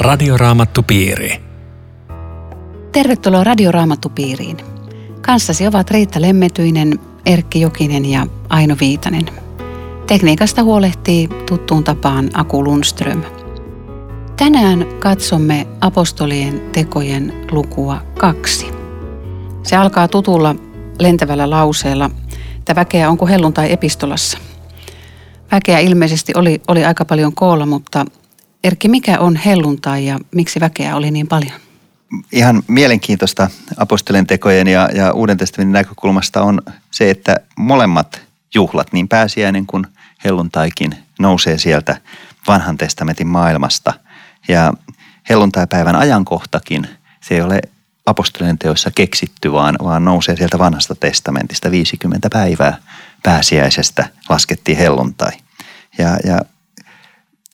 Radioraamattupiiri. 0.00 1.40
Tervetuloa 2.92 3.44
Radioraamattupiiriin. 3.44 4.56
Kanssasi 5.20 5.66
ovat 5.66 5.90
Riitta 5.90 6.20
Lemmetyinen, 6.20 6.98
Erkki 7.26 7.60
Jokinen 7.60 8.04
ja 8.04 8.26
Aino 8.48 8.76
Viitanen. 8.80 9.26
Tekniikasta 10.06 10.62
huolehtii 10.62 11.28
tuttuun 11.48 11.84
tapaan 11.84 12.30
Aku 12.34 12.64
Lundström. 12.64 13.22
Tänään 14.36 14.86
katsomme 14.98 15.66
apostolien 15.80 16.60
tekojen 16.72 17.46
lukua 17.50 18.02
kaksi. 18.18 18.66
Se 19.62 19.76
alkaa 19.76 20.08
tutulla 20.08 20.54
lentävällä 20.98 21.50
lauseella, 21.50 22.10
että 22.58 22.74
väkeä 22.74 23.10
onko 23.10 23.26
helluntai 23.26 23.72
epistolassa. 23.72 24.38
Väkeä 25.52 25.78
ilmeisesti 25.78 26.32
oli, 26.36 26.62
oli 26.68 26.84
aika 26.84 27.04
paljon 27.04 27.34
koolla, 27.34 27.66
mutta 27.66 28.04
Erkki, 28.64 28.88
mikä 28.88 29.18
on 29.18 29.36
helluntai 29.36 30.06
ja 30.06 30.18
miksi 30.34 30.60
väkeä 30.60 30.96
oli 30.96 31.10
niin 31.10 31.28
paljon? 31.28 31.60
Ihan 32.32 32.62
mielenkiintoista 32.68 33.50
apostolien 33.76 34.26
tekojen 34.26 34.66
ja, 34.66 34.88
ja 34.94 35.12
Uuden 35.12 35.36
testamentin 35.36 35.72
näkökulmasta 35.72 36.42
on 36.42 36.62
se, 36.90 37.10
että 37.10 37.36
molemmat 37.56 38.20
juhlat, 38.54 38.92
niin 38.92 39.08
pääsiäinen 39.08 39.66
kuin 39.66 39.86
helluntaikin, 40.24 40.94
nousee 41.18 41.58
sieltä 41.58 42.00
vanhan 42.46 42.76
testamentin 42.76 43.26
maailmasta. 43.26 43.92
Ja 44.48 44.72
helluntaipäivän 45.28 45.96
ajankohtakin, 45.96 46.88
se 47.20 47.34
ei 47.34 47.40
ole 47.40 47.60
apostolien 48.06 48.58
teoissa 48.58 48.90
keksitty, 48.90 49.52
vaan, 49.52 49.76
vaan 49.84 50.04
nousee 50.04 50.36
sieltä 50.36 50.58
vanhasta 50.58 50.94
testamentista 50.94 51.70
50 51.70 52.28
päivää 52.32 52.78
pääsiäisestä 53.22 54.08
laskettiin 54.28 54.78
helluntai. 54.78 55.32
Ja, 55.98 56.18
ja 56.24 56.40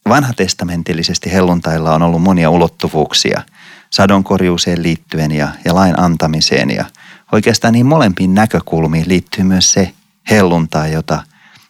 vanhatestamentillisesti 0.09 1.33
helluntailla 1.33 1.95
on 1.95 2.03
ollut 2.03 2.23
monia 2.23 2.51
ulottuvuuksia 2.51 3.43
sadonkorjuuseen 3.91 4.83
liittyen 4.83 5.33
ja, 5.33 5.49
ja 5.65 5.75
lain 5.75 6.01
antamiseen. 6.01 6.71
Ja 6.71 6.85
oikeastaan 7.33 7.73
niin 7.73 7.87
molempiin 7.87 8.35
näkökulmiin 8.35 9.09
liittyy 9.09 9.45
myös 9.45 9.73
se 9.73 9.93
helluntai, 10.31 10.93
jota, 10.93 11.23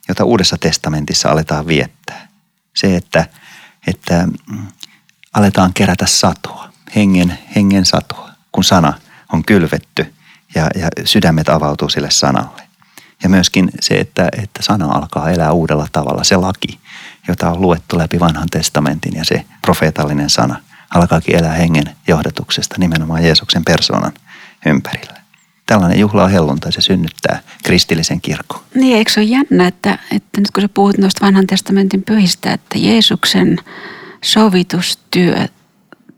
jota 0.09 0.25
Uudessa 0.25 0.56
testamentissa 0.61 1.28
aletaan 1.28 1.67
viettää. 1.67 2.28
Se, 2.75 2.97
että, 2.97 3.27
että 3.87 4.28
mm, 4.50 4.67
aletaan 5.34 5.75
kerätä 5.75 6.06
satoa, 6.06 6.69
hengen, 6.97 7.39
hengen 7.56 7.84
satoa, 7.84 8.31
kun 8.53 8.65
sana 8.65 8.93
on 9.33 9.45
kylvetty 9.45 10.15
ja, 10.55 10.67
ja 10.75 10.89
sydämet 11.05 11.48
avautuu 11.48 11.89
sille 11.89 12.11
sanalle. 12.11 12.62
Ja 13.23 13.28
myöskin 13.28 13.71
se, 13.81 13.95
että, 13.95 14.28
että 14.43 14.62
sana 14.62 14.93
alkaa 14.93 15.31
elää 15.31 15.53
uudella 15.53 15.87
tavalla, 15.93 16.25
se 16.25 16.37
laki, 16.37 16.78
jota 17.29 17.51
on 17.51 17.61
luettu 17.61 17.99
läpi 17.99 18.21
vanhan 18.21 18.49
testamentin 18.51 19.15
ja 19.15 19.25
se 19.25 19.45
profeetallinen 19.63 20.31
sana 20.31 20.61
alkaakin 20.95 21.37
elää 21.37 21.55
hengen 21.55 21.97
johdatuksesta 22.09 22.75
nimenomaan 22.79 23.25
Jeesuksen 23.25 23.65
persoonan 23.65 24.13
ympärillä. 24.67 25.17
Tällainen 25.67 26.01
juhla 26.01 26.25
on 26.25 26.31
helluntai, 26.31 26.73
se 26.73 26.81
synnyttää 26.81 27.41
kristillisen 27.65 28.21
kirkon. 28.21 28.61
Niin, 28.75 28.97
eikö 28.97 29.13
se 29.13 29.21
ole 29.21 29.29
jännä, 29.29 29.67
että, 29.67 29.99
että 30.11 30.41
nyt 30.41 30.51
kun 30.51 30.63
sä 30.63 30.69
puhut 30.69 30.99
noista 30.99 31.27
vanhan 31.27 31.47
testamentin 31.47 32.03
pyhistä, 32.03 32.53
että 32.53 32.79
Jeesuksen 32.79 33.59
sovitustyö 34.23 35.47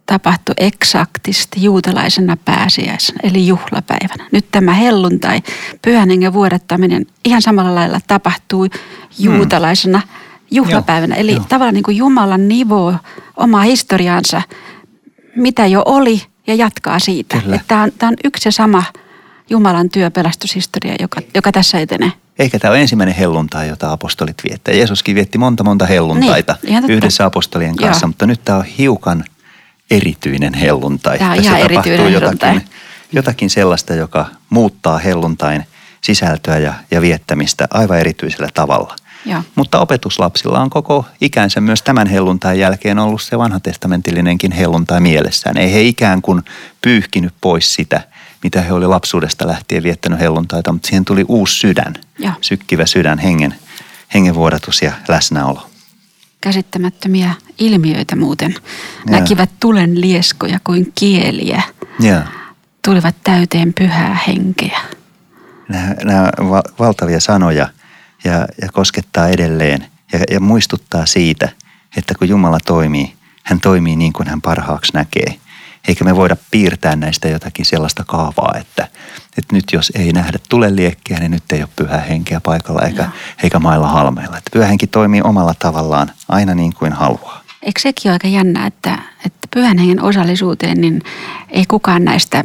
tapahtui 0.07 0.55
eksaktisti 0.57 1.63
juutalaisena 1.63 2.37
pääsiäisenä, 2.37 3.19
eli 3.23 3.47
juhlapäivänä. 3.47 4.29
Nyt 4.33 4.47
tämä 4.51 4.73
helluntai, 4.73 5.43
pyhän 5.83 6.09
hengen 6.09 6.33
vuodattaminen 6.33 7.07
ihan 7.25 7.43
samalla 7.43 7.75
lailla 7.75 8.01
tapahtui 8.07 8.71
juutalaisena 9.19 9.99
mm. 9.99 10.28
Juhlapäivänä. 10.51 11.15
Joo, 11.15 11.21
eli 11.21 11.33
joo. 11.33 11.45
tavallaan 11.49 11.75
niin 11.75 11.85
kuin 11.85 11.97
Jumala 11.97 12.39
nivoo 12.39 12.95
omaa 13.37 13.63
historiaansa, 13.63 14.43
mitä 15.37 15.67
jo 15.67 15.83
oli, 15.87 16.23
ja 16.47 16.55
jatkaa 16.55 16.99
siitä. 16.99 17.43
Tämä 17.67 17.83
on, 17.83 17.93
tämä 17.99 18.09
on 18.09 18.17
yksi 18.25 18.49
ja 18.49 18.53
sama 18.53 18.85
Jumalan 19.51 19.91
työ, 19.91 20.11
pelastushistoria, 20.11 20.95
joka, 21.01 21.21
joka 21.35 21.53
tässä 21.53 21.79
etenee. 21.79 22.13
Eikä 22.39 22.59
tämä 22.59 22.71
ole 22.71 22.81
ensimmäinen 22.81 23.15
helluntai, 23.15 23.69
jota 23.69 23.93
apostolit 23.93 24.37
viettää. 24.49 24.75
Jeesuskin 24.75 25.15
vietti 25.15 25.39
monta 25.39 25.65
monta 25.65 25.87
helluntaita 25.87 26.57
niin, 26.63 26.91
yhdessä 26.91 27.25
apostolien 27.25 27.77
kanssa, 27.77 28.05
Joo. 28.05 28.09
mutta 28.09 28.27
nyt 28.27 28.41
tämä 28.45 28.59
on 28.59 28.65
hiukan– 28.65 29.25
erityinen 29.91 30.55
helluntai. 30.55 31.19
Tämä 31.19 31.31
on 31.31 31.37
Tässä 31.37 31.59
ihan 31.59 31.65
erityinen 31.65 32.13
jotakin, 32.13 32.49
helluntai. 32.49 32.73
jotakin 33.13 33.51
sellaista, 33.51 33.95
joka 33.95 34.27
muuttaa 34.51 34.99
helluntain 34.99 35.65
sisältöä 36.01 36.59
ja, 36.59 36.75
ja 36.91 37.01
viettämistä 37.01 37.69
aivan 37.71 37.99
erityisellä 37.99 38.49
tavalla. 38.55 38.97
Ja. 39.29 39.43
Mutta 39.55 39.81
opetuslapsilla 39.81 40.61
on 40.61 40.71
koko 40.71 41.05
ikänsä 41.21 41.61
myös 41.61 41.83
tämän 41.83 42.07
helluntain 42.07 42.59
jälkeen 42.59 42.99
ollut 42.99 43.23
se 43.23 43.39
vanhatestamentillinenkin 43.39 44.53
helluntai 44.53 45.01
mielessään. 45.01 45.57
Ei 45.57 45.73
he 45.73 45.83
ikään 45.83 46.23
kuin 46.23 46.43
pyyhkinyt 46.83 47.35
pois 47.41 47.75
sitä, 47.75 48.01
mitä 48.43 48.61
he 48.63 48.73
oli 48.73 48.87
lapsuudesta 48.87 49.47
lähtien 49.47 49.83
viettänyt 49.83 50.21
helluntaita, 50.21 50.73
mutta 50.73 50.89
siihen 50.89 51.05
tuli 51.05 51.25
uusi 51.29 51.59
sydän, 51.59 51.95
ja. 52.19 52.33
sykkivä 52.41 52.87
sydän, 52.87 53.19
hengen, 53.19 53.55
hengenvuodatus 54.15 54.83
ja 54.83 54.93
läsnäolo 55.09 55.69
käsittämättömiä 56.41 57.35
ilmiöitä 57.59 58.17
muuten. 58.17 58.55
Ja. 59.07 59.11
Näkivät 59.11 59.51
tulen 59.61 60.01
lieskoja 60.01 60.59
kuin 60.65 60.93
kieliä. 60.95 61.63
Ja. 62.01 62.23
Tulivat 62.85 63.17
täyteen 63.25 63.75
pyhää 63.75 64.19
henkeä. 64.27 64.81
Nämä, 65.69 65.95
nämä 66.05 66.31
valtavia 66.79 67.21
sanoja 67.21 67.69
ja, 68.25 68.47
ja 68.63 68.69
koskettaa 68.73 69.29
edelleen 69.29 69.87
ja, 70.13 70.19
ja 70.31 70.41
muistuttaa 70.41 71.07
siitä, 71.07 71.49
että 71.97 72.15
kun 72.15 72.29
Jumala 72.29 72.59
toimii, 72.67 73.15
hän 73.43 73.61
toimii 73.61 73.97
niin 73.97 74.13
kuin 74.13 74.29
hän 74.29 74.43
parhaaksi 74.43 74.93
näkee– 74.95 75.35
eikä 75.89 76.05
me 76.05 76.17
voida 76.17 76.37
piirtää 76.51 76.97
näistä 76.97 77.29
jotakin 77.29 77.65
sellaista 77.65 78.05
kaavaa, 78.07 78.55
että, 78.61 78.89
että 79.39 79.55
nyt 79.57 79.65
jos 79.73 79.93
ei 79.95 80.13
nähdä 80.13 80.39
tule 80.49 80.77
liekkiä, 80.77 81.19
niin 81.19 81.31
nyt 81.31 81.53
ei 81.53 81.61
ole 81.61 81.69
pyhä 81.77 81.99
henkeä 81.99 82.41
paikalla 82.41 82.83
eikä, 82.83 83.11
eikä 83.43 83.59
mailla 83.59 83.89
halmeilla. 83.89 84.39
Että 84.39 84.51
pyhä 84.53 84.67
henki 84.67 84.87
toimii 84.87 85.23
omalla 85.25 85.55
tavallaan 85.59 86.11
aina 86.29 86.55
niin 86.55 86.75
kuin 86.75 86.93
haluaa. 86.93 87.43
Eikö 87.63 87.81
sekin 87.81 88.09
ole 88.11 88.13
aika 88.13 88.29
jännä, 88.29 88.67
että, 88.67 88.99
että 89.27 89.49
pyhän 89.55 89.79
hengen 89.79 90.03
osallisuuteen 90.03 90.81
niin 90.81 91.03
ei 91.49 91.65
kukaan 91.69 92.05
näistä 92.05 92.45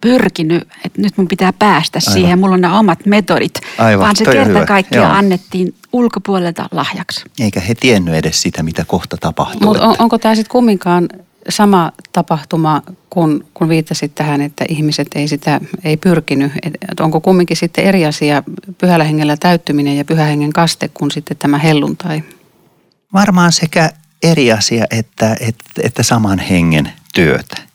pyrkinyt, 0.00 0.68
että 0.84 1.02
nyt 1.02 1.16
mun 1.16 1.28
pitää 1.28 1.52
päästä 1.52 1.98
Aivan. 2.02 2.12
siihen, 2.12 2.38
mulla 2.38 2.54
on 2.54 2.60
nämä 2.60 2.78
omat 2.78 3.06
metodit, 3.06 3.60
Aivan. 3.78 4.04
vaan 4.04 4.16
se 4.16 4.24
kerta 4.24 4.66
kaikkiaan 4.66 5.16
annettiin 5.16 5.74
ulkopuolelta 5.92 6.68
lahjaksi. 6.72 7.24
Eikä 7.40 7.60
he 7.60 7.74
tiennyt 7.74 8.14
edes 8.14 8.42
sitä, 8.42 8.62
mitä 8.62 8.84
kohta 8.84 9.16
tapahtuu. 9.20 9.68
Mutta 9.68 9.88
on, 9.88 9.96
onko 9.98 10.18
tämä 10.18 10.34
sitten 10.34 10.52
kumminkaan 10.52 11.08
sama 11.48 11.92
tapahtuma, 12.12 12.82
kun, 13.10 13.44
kun 13.54 13.68
viittasit 13.68 14.14
tähän, 14.14 14.40
että 14.40 14.64
ihmiset 14.68 15.08
ei 15.14 15.28
sitä 15.28 15.60
ei 15.84 15.96
pyrkinyt. 15.96 16.52
Et 16.62 17.00
onko 17.00 17.20
kumminkin 17.20 17.56
sitten 17.56 17.84
eri 17.84 18.06
asia 18.06 18.42
pyhällä 18.78 19.04
hengellä 19.04 19.36
täyttyminen 19.36 19.96
ja 19.96 20.04
pyhähengen 20.04 20.52
kaste 20.52 20.88
kuin 20.88 21.10
sitten 21.10 21.36
tämä 21.36 21.58
helluntai? 21.58 22.22
Varmaan 23.12 23.52
sekä 23.52 23.90
eri 24.22 24.52
asia 24.52 24.84
että, 24.90 25.36
että, 25.40 25.64
että 25.82 26.02
saman 26.02 26.38
hengen 26.38 26.92
työtä. 27.14 27.67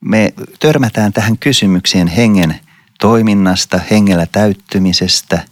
Me 0.00 0.32
törmätään 0.60 1.12
tähän 1.12 1.38
kysymykseen 1.38 2.08
hengen 2.08 2.60
toiminnasta, 3.00 3.80
hengellä 3.90 4.26
täyttymisestä, 4.26 5.44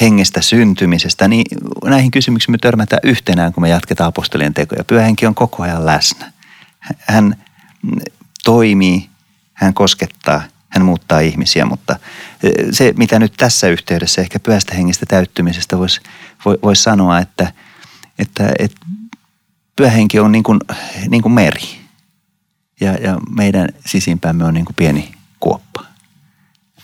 hengestä 0.00 0.40
syntymisestä, 0.40 1.28
niin 1.28 1.44
näihin 1.84 2.10
kysymyksiin 2.10 2.52
me 2.52 2.58
törmätään 2.58 3.00
yhtenään, 3.02 3.52
kun 3.52 3.62
me 3.62 3.68
jatketaan 3.68 4.08
apostolien 4.08 4.54
tekoja. 4.54 4.84
Pyhä 4.84 5.06
on 5.26 5.34
koko 5.34 5.62
ajan 5.62 5.86
läsnä. 5.86 6.32
Hän 6.98 7.36
toimii, 8.44 9.08
hän 9.52 9.74
koskettaa, 9.74 10.42
hän 10.68 10.84
muuttaa 10.84 11.20
ihmisiä, 11.20 11.64
mutta 11.64 11.96
e, 12.42 12.50
se, 12.70 12.94
mitä 12.96 13.18
nyt 13.18 13.32
tässä 13.36 13.68
yhteydessä 13.68 14.20
ehkä 14.20 14.38
pyhästä 14.40 14.74
hengestä 14.74 15.06
täyttymisestä 15.06 15.78
voisi 15.78 16.00
vois 16.62 16.82
sanoa, 16.82 17.18
että, 17.18 17.52
että, 18.18 18.52
että 18.58 18.86
pyhähenki 19.76 20.20
on 20.20 20.32
niin 20.32 20.44
kuin, 20.44 20.60
niin 21.08 21.22
kuin 21.22 21.32
meri 21.32 21.81
ja, 22.82 22.92
ja 22.92 23.18
meidän 23.30 23.68
sisimpämme 23.86 24.44
on 24.44 24.54
niin 24.54 24.64
kuin 24.64 24.76
pieni 24.76 25.12
kuoppa. 25.40 25.84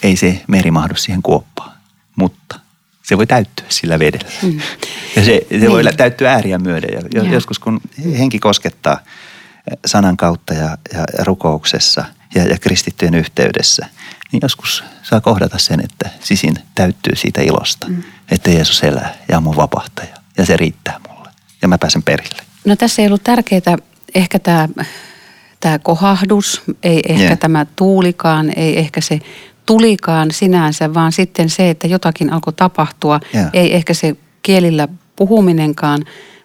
Ei 0.02 0.16
se 0.16 0.44
meri 0.48 0.70
mahdu 0.70 0.94
siihen 0.94 1.22
kuoppaan, 1.22 1.72
mutta– 2.16 2.60
se 3.08 3.16
voi 3.16 3.26
täyttyä 3.26 3.66
sillä 3.68 3.98
vedellä. 3.98 4.30
Mm. 4.42 4.60
Ja 5.16 5.24
se, 5.24 5.46
se 5.50 5.56
niin. 5.56 5.70
voi 5.70 5.84
täyttyä 5.96 6.32
ääriä 6.32 6.58
myöden. 6.58 6.90
Ja, 6.92 7.22
ja. 7.22 7.32
Joskus 7.32 7.58
kun 7.58 7.80
henki 8.18 8.38
koskettaa 8.38 9.00
sanan 9.86 10.16
kautta 10.16 10.54
ja, 10.54 10.78
ja 10.92 11.24
rukouksessa 11.24 12.04
ja, 12.34 12.44
ja 12.44 12.58
kristittyjen 12.58 13.14
yhteydessä, 13.14 13.86
niin 14.32 14.40
joskus 14.42 14.84
saa 15.02 15.20
kohdata 15.20 15.58
sen, 15.58 15.80
että 15.80 16.10
sisin 16.20 16.56
täyttyy 16.74 17.16
siitä 17.16 17.42
ilosta, 17.42 17.88
mm. 17.88 18.02
että 18.30 18.50
Jeesus 18.50 18.82
elää 18.82 19.14
ja 19.28 19.36
on 19.36 19.42
mun 19.42 19.56
vapahtaja. 19.56 20.16
Ja 20.38 20.46
se 20.46 20.56
riittää 20.56 21.00
mulle. 21.08 21.30
Ja 21.62 21.68
mä 21.68 21.78
pääsen 21.78 22.02
perille. 22.02 22.42
No 22.64 22.76
tässä 22.76 23.02
ei 23.02 23.08
ollut 23.08 23.24
tärkeää 23.24 23.76
ehkä 24.14 24.38
tämä, 24.38 24.68
tämä 25.60 25.78
kohahdus, 25.78 26.62
ei 26.82 27.02
ehkä 27.08 27.24
yeah. 27.24 27.38
tämä 27.38 27.66
tuulikaan, 27.76 28.52
ei 28.56 28.78
ehkä 28.78 29.00
se 29.00 29.20
tulikaan 29.66 30.30
sinänsä, 30.30 30.94
vaan 30.94 31.12
sitten 31.12 31.50
se, 31.50 31.70
että 31.70 31.86
jotakin 31.86 32.32
alkoi 32.32 32.52
tapahtua. 32.52 33.20
Yeah. 33.34 33.50
Ei 33.52 33.74
ehkä 33.74 33.94
se 33.94 34.16
kielillä 34.42 34.88
puhuminenkaan, 35.16 36.04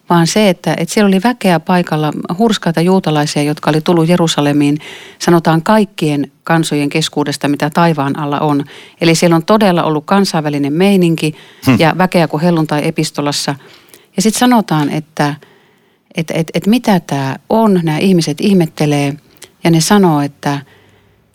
vaan 0.10 0.28
se, 0.28 0.50
että, 0.50 0.74
että 0.78 0.94
siellä 0.94 1.08
oli 1.08 1.22
väkeä 1.24 1.60
paikalla, 1.60 2.12
hurskaita 2.38 2.82
juutalaisia, 2.82 3.44
jotka 3.44 3.70
oli 3.70 3.82
tullut 3.82 4.10
Jerusalemiin, 4.10 4.78
sanotaan 5.20 5.62
kaikkien 5.62 6.32
kansojen 6.44 6.90
keskuudesta, 6.90 7.48
mitä 7.48 7.70
taivaan 7.70 8.20
alla 8.20 8.40
on. 8.40 8.64
Eli 9.02 9.16
siellä 9.16 9.36
on 9.36 9.46
todella 9.46 9.84
ollut 9.84 10.06
kansainvälinen 10.06 10.74
meininki 10.74 11.36
hmm. 11.66 11.76
ja 11.80 11.96
väkeä 11.98 12.28
kuin 12.28 12.42
helluntai-epistolassa. 12.42 13.56
Ja 14.16 14.22
sitten 14.22 14.40
sanotaan, 14.40 14.90
että, 14.90 15.36
että, 16.16 16.34
että, 16.34 16.52
että 16.54 16.70
mitä 16.70 17.00
tämä 17.00 17.36
on, 17.50 17.80
nämä 17.84 17.98
ihmiset 17.98 18.42
ihmettelee 18.42 19.14
ja 19.64 19.72
ne 19.72 19.82
sanoo, 19.82 20.22
että, 20.22 20.60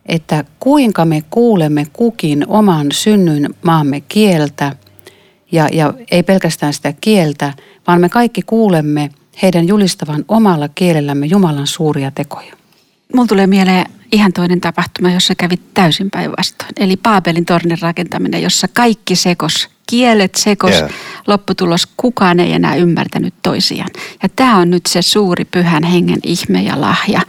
että 0.06 0.44
kuinka 0.60 1.04
me 1.04 1.22
kuulemme 1.30 1.86
kukin 1.92 2.44
oman 2.48 2.86
synnyn 2.92 3.54
maamme 3.62 4.00
kieltä 4.00 4.76
ja, 5.52 5.68
ja 5.72 5.94
ei 6.10 6.22
pelkästään 6.22 6.72
sitä 6.72 6.94
kieltä, 7.00 7.52
vaan 7.86 8.00
me 8.00 8.08
kaikki 8.08 8.42
kuulemme 8.42 9.10
heidän 9.42 9.68
julistavan 9.68 10.24
omalla 10.28 10.68
kielellämme 10.68 11.26
Jumalan 11.26 11.66
suuria 11.66 12.10
tekoja. 12.10 12.52
Mulla 13.14 13.28
tulee 13.28 13.46
mieleen 13.46 13.86
ihan 14.12 14.32
toinen 14.32 14.60
tapahtuma, 14.60 15.10
jossa 15.10 15.34
kävi 15.34 15.56
täysin 15.74 16.10
päinvastoin. 16.10 16.70
Eli 16.76 16.96
Paapelin 16.96 17.44
tornin 17.44 17.78
rakentaminen, 17.80 18.42
jossa 18.42 18.68
kaikki 18.68 19.16
sekos, 19.16 19.68
kielet 19.90 20.34
sekos, 20.34 20.70
yeah. 20.70 20.90
Lopputulos 21.28 21.88
kukaan 21.96 22.40
ei 22.40 22.52
enää 22.52 22.74
ymmärtänyt 22.74 23.34
toisiaan. 23.42 23.90
Ja 24.22 24.28
tämä 24.36 24.56
on 24.56 24.70
nyt 24.70 24.86
se 24.86 25.02
suuri 25.02 25.44
pyhän 25.44 25.84
hengen 25.84 26.20
ihme 26.22 26.62
ja 26.62 26.80
lahja, 26.80 27.20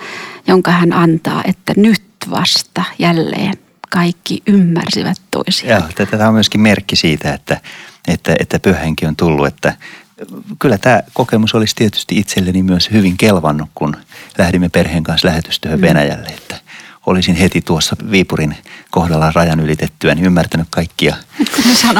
jonka 0.47 0.71
hän 0.71 0.93
antaa, 0.93 1.43
että 1.45 1.73
nyt 1.77 2.03
vasta 2.29 2.83
jälleen 2.99 3.53
kaikki 3.89 4.43
ymmärsivät 4.47 5.17
toisiaan. 5.31 5.83
Joo, 5.99 6.05
tämä 6.05 6.27
on 6.27 6.33
myöskin 6.33 6.61
merkki 6.61 6.95
siitä, 6.95 7.33
että, 7.33 7.61
että, 8.07 8.35
että 8.39 8.59
pyhänkin 8.59 9.07
on 9.07 9.15
tullut, 9.15 9.47
että 9.47 9.73
kyllä 10.59 10.77
tämä 10.77 11.01
kokemus 11.13 11.55
olisi 11.55 11.75
tietysti 11.75 12.17
itselleni 12.17 12.63
myös 12.63 12.91
hyvin 12.91 13.17
kelvannut, 13.17 13.69
kun 13.75 13.95
lähdimme 14.37 14.69
perheen 14.69 15.03
kanssa 15.03 15.27
lähetystyöhön 15.27 15.79
mm. 15.79 15.85
Venäjälle. 15.85 16.27
Että 16.27 16.55
olisin 17.05 17.35
heti 17.35 17.61
tuossa 17.61 17.95
Viipurin 18.11 18.57
kohdalla 18.91 19.31
rajan 19.35 19.59
ylitettyä 19.59 20.15
niin 20.15 20.25
ymmärtänyt 20.25 20.67
kaikkia 20.69 21.15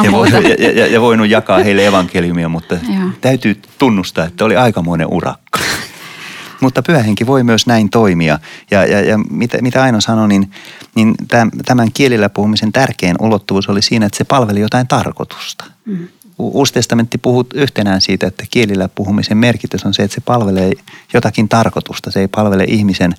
ja, 0.04 0.12
voi, 0.12 0.28
ja, 0.58 0.70
ja, 0.70 0.86
ja 0.86 1.00
voinut 1.00 1.28
jakaa 1.28 1.58
heille 1.58 1.86
evankeliumia, 1.86 2.48
mutta 2.48 2.74
Joo. 2.74 3.10
täytyy 3.20 3.62
tunnustaa, 3.78 4.24
että 4.24 4.44
oli 4.44 4.56
aikamoinen 4.56 5.06
urakka. 5.10 5.60
mutta 6.60 6.82
pyhähenki 6.82 7.26
voi 7.26 7.44
myös 7.44 7.66
näin 7.66 7.90
toimia. 7.90 8.38
Ja, 8.70 8.86
ja, 8.86 9.00
ja 9.00 9.18
mitä, 9.30 9.58
mitä 9.62 9.82
Aino 9.82 10.00
sanoi, 10.00 10.28
niin, 10.28 10.50
niin 10.94 11.14
tämän 11.64 11.92
kielillä 11.94 12.28
puhumisen 12.28 12.72
tärkein 12.72 13.16
ulottuvuus 13.20 13.68
oli 13.68 13.82
siinä, 13.82 14.06
että 14.06 14.18
se 14.18 14.24
palveli 14.24 14.60
jotain 14.60 14.88
tarkoitusta. 14.88 15.64
Mm. 15.84 16.08
Uusi 16.38 16.72
testamentti 16.72 17.18
puhuu 17.18 17.46
yhtenään 17.54 18.00
siitä, 18.00 18.26
että 18.26 18.44
kielillä 18.50 18.88
puhumisen 18.88 19.38
merkitys 19.38 19.84
on 19.84 19.94
se, 19.94 20.02
että 20.02 20.14
se 20.14 20.20
palvelee 20.20 20.72
jotakin 21.12 21.48
tarkoitusta. 21.48 22.10
Se 22.10 22.20
ei 22.20 22.28
palvele 22.28 22.64
ihmisen 22.64 23.14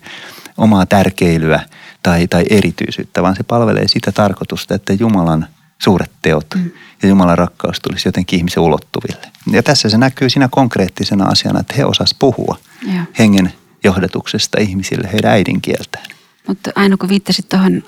omaa 0.57 0.85
tärkeilyä 0.85 1.59
tai, 2.03 2.27
tai 2.27 2.43
erityisyyttä, 2.49 3.21
vaan 3.21 3.35
se 3.35 3.43
palvelee 3.43 3.87
sitä 3.87 4.11
tarkoitusta, 4.11 4.75
että 4.75 4.93
Jumalan 4.93 5.47
suuret 5.83 6.11
teot 6.21 6.47
mm. 6.55 6.71
ja 7.03 7.09
Jumalan 7.09 7.37
rakkaus 7.37 7.79
tulisi 7.79 8.07
jotenkin 8.07 8.39
ihmisen 8.39 8.63
ulottuville. 8.63 9.27
Ja 9.51 9.63
tässä 9.63 9.89
se 9.89 9.97
näkyy 9.97 10.29
siinä 10.29 10.47
konkreettisena 10.51 11.25
asiana, 11.25 11.59
että 11.59 11.73
he 11.77 11.85
osas 11.85 12.15
puhua 12.19 12.57
ja. 12.95 13.03
hengen 13.19 13.53
johdatuksesta 13.83 14.61
ihmisille 14.61 15.09
heidän 15.13 15.31
äidinkieltään. 15.31 16.05
Mutta 16.47 16.71
aina 16.75 16.97
kun 16.97 17.09
viittasit 17.09 17.49
tuohon 17.49 17.83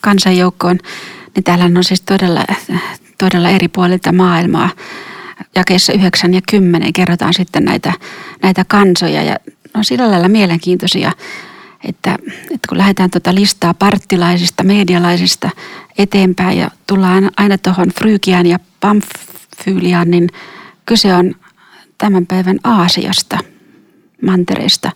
kansanjoukkoon, 0.00 0.78
niin 1.34 1.44
täällä 1.44 1.64
on 1.64 1.84
siis 1.84 2.00
todella 2.00 2.44
todella 3.18 3.48
eri 3.48 3.68
puolilta 3.68 4.12
maailmaa. 4.12 4.70
Jakeessa 5.54 5.92
9 5.92 6.34
ja 6.34 6.40
10 6.50 6.92
kerrotaan 6.92 7.34
sitten 7.34 7.64
näitä, 7.64 7.92
näitä 8.42 8.64
kansoja 8.68 9.22
ja 9.22 9.36
on 9.74 9.84
sillä 9.84 10.10
lailla 10.10 10.28
mielenkiintoisia, 10.28 11.12
että, 11.84 12.18
että 12.40 12.68
kun 12.68 12.78
lähdetään 12.78 13.10
tuota 13.10 13.34
listaa 13.34 13.74
parttilaisista, 13.74 14.62
medialaisista 14.62 15.50
eteenpäin 15.98 16.58
ja 16.58 16.70
tullaan 16.86 17.30
aina 17.36 17.58
tuohon 17.58 17.88
Frygiaan 17.88 18.46
ja 18.46 18.58
Pamfyliaan, 18.80 20.10
niin 20.10 20.28
kyse 20.86 21.14
on 21.14 21.34
tämän 21.98 22.26
päivän 22.26 22.58
Aasiasta, 22.64 23.38
mantereista. 24.22 24.90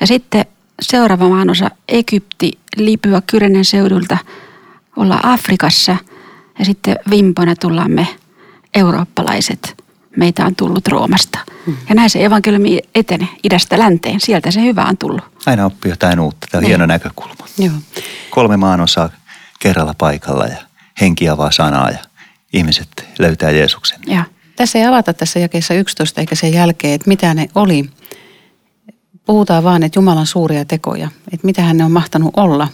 Ja 0.00 0.06
sitten 0.06 0.44
seuraava 0.82 1.28
maanosa 1.28 1.70
Egypti, 1.88 2.52
Libya, 2.76 3.22
Kyrenen 3.26 3.64
seudulta 3.64 4.18
olla 4.96 5.20
Afrikassa– 5.22 5.96
ja 6.58 6.64
sitten 6.64 6.96
vimpona 7.10 7.56
tullaan 7.56 7.90
me 7.90 8.08
eurooppalaiset. 8.74 9.81
Meitä 10.16 10.46
on 10.46 10.56
tullut 10.56 10.88
Roomasta. 10.88 11.38
Hmm. 11.66 11.76
Ja 11.88 11.94
näin 11.94 12.10
se 12.10 12.24
evankeliumi 12.24 12.78
etene 12.94 13.28
idästä 13.44 13.78
länteen. 13.78 14.20
Sieltä 14.20 14.50
se 14.50 14.62
hyvä 14.62 14.84
on 14.84 14.96
tullut. 14.96 15.22
Aina 15.46 15.66
oppii 15.66 15.90
jotain 15.90 16.20
uutta. 16.20 16.46
Tämä 16.50 16.58
on 16.58 16.62
niin. 16.62 16.68
hieno 16.68 16.86
näkökulma. 16.86 17.46
Joo. 17.58 17.74
Kolme 18.30 18.56
maanosaa 18.56 19.10
kerralla 19.58 19.94
paikalla 19.98 20.44
ja 20.44 20.56
henki 21.00 21.28
avaa 21.28 21.50
sanaa 21.50 21.90
ja 21.90 21.98
ihmiset 22.52 22.88
löytää 23.18 23.50
Jeesuksen. 23.50 24.00
Ja. 24.06 24.24
Tässä 24.56 24.78
ei 24.78 24.84
avata 24.84 25.14
tässä 25.14 25.38
jakeessa 25.38 25.74
11 25.74 26.20
eikä 26.20 26.34
sen 26.34 26.52
jälkeen, 26.52 26.94
että 26.94 27.08
mitä 27.08 27.34
ne 27.34 27.48
oli. 27.54 27.90
Puhutaan 29.26 29.64
vaan, 29.64 29.82
että 29.82 29.98
Jumalan 29.98 30.26
suuria 30.26 30.64
tekoja, 30.64 31.08
että 31.32 31.46
mitä 31.46 31.62
hän 31.62 31.76
ne 31.76 31.84
on 31.84 31.92
mahtanut 31.92 32.30
olla 32.36 32.68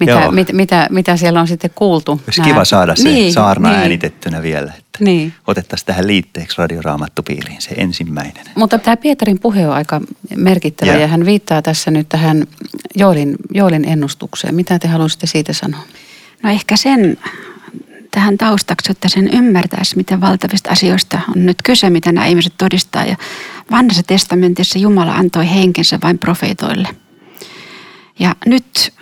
mitä, 0.00 0.30
mit, 0.30 0.52
mitä, 0.52 0.86
mitä 0.90 1.16
siellä 1.16 1.40
on 1.40 1.48
sitten 1.48 1.70
kuultu. 1.74 2.20
Olisi 2.26 2.42
kiva 2.42 2.64
saada 2.64 2.96
se 2.96 3.08
niin, 3.08 3.32
saarna 3.32 3.68
niin. 3.68 3.80
äänitettynä 3.80 4.42
vielä, 4.42 4.72
että 4.98 5.04
niin. 5.04 5.32
otettaisiin 5.46 5.86
tähän 5.86 6.06
liitteeksi 6.06 6.58
radioraamattupiiriin 6.58 7.62
se 7.62 7.74
ensimmäinen. 7.76 8.44
Mutta 8.54 8.78
tämä 8.78 8.96
Pietarin 8.96 9.40
puhe 9.40 9.68
on 9.68 9.74
aika 9.74 10.00
merkittävä 10.36 10.92
ja, 10.92 10.98
ja 10.98 11.06
hän 11.06 11.26
viittaa 11.26 11.62
tässä 11.62 11.90
nyt 11.90 12.08
tähän 12.08 12.46
Joelin, 12.94 13.36
Joelin 13.54 13.84
ennustukseen. 13.84 14.54
Mitä 14.54 14.78
te 14.78 14.88
haluaisitte 14.88 15.26
siitä 15.26 15.52
sanoa? 15.52 15.82
No 16.42 16.50
ehkä 16.50 16.76
sen 16.76 17.18
tähän 18.10 18.38
taustaksi, 18.38 18.92
että 18.92 19.08
sen 19.08 19.30
ymmärtäisi, 19.34 19.96
miten 19.96 20.20
valtavista 20.20 20.70
asioista 20.70 21.20
on 21.36 21.46
nyt 21.46 21.62
kyse, 21.62 21.90
mitä 21.90 22.12
nämä 22.12 22.26
ihmiset 22.26 22.52
todistaa. 22.58 23.04
Ja 23.04 23.16
vanhassa 23.70 24.02
testamentissa 24.02 24.78
Jumala 24.78 25.12
antoi 25.12 25.50
henkensä 25.50 25.98
vain 26.02 26.18
profeetoille. 26.18 26.88
Ja 28.18 28.36
nyt 28.46 28.92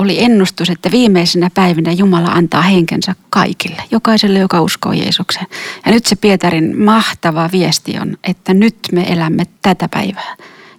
oli 0.00 0.24
ennustus, 0.24 0.70
että 0.70 0.90
viimeisenä 0.90 1.50
päivinä 1.54 1.92
Jumala 1.92 2.28
antaa 2.28 2.62
henkensä 2.62 3.14
kaikille, 3.30 3.82
jokaiselle, 3.90 4.38
joka 4.38 4.60
uskoo 4.60 4.92
Jeesukseen. 4.92 5.46
Ja 5.86 5.92
nyt 5.92 6.06
se 6.06 6.16
Pietarin 6.16 6.82
mahtava 6.82 7.48
viesti 7.52 7.98
on, 7.98 8.16
että 8.24 8.54
nyt 8.54 8.76
me 8.92 9.02
elämme 9.12 9.44
tätä 9.62 9.88
päivää. 9.88 10.36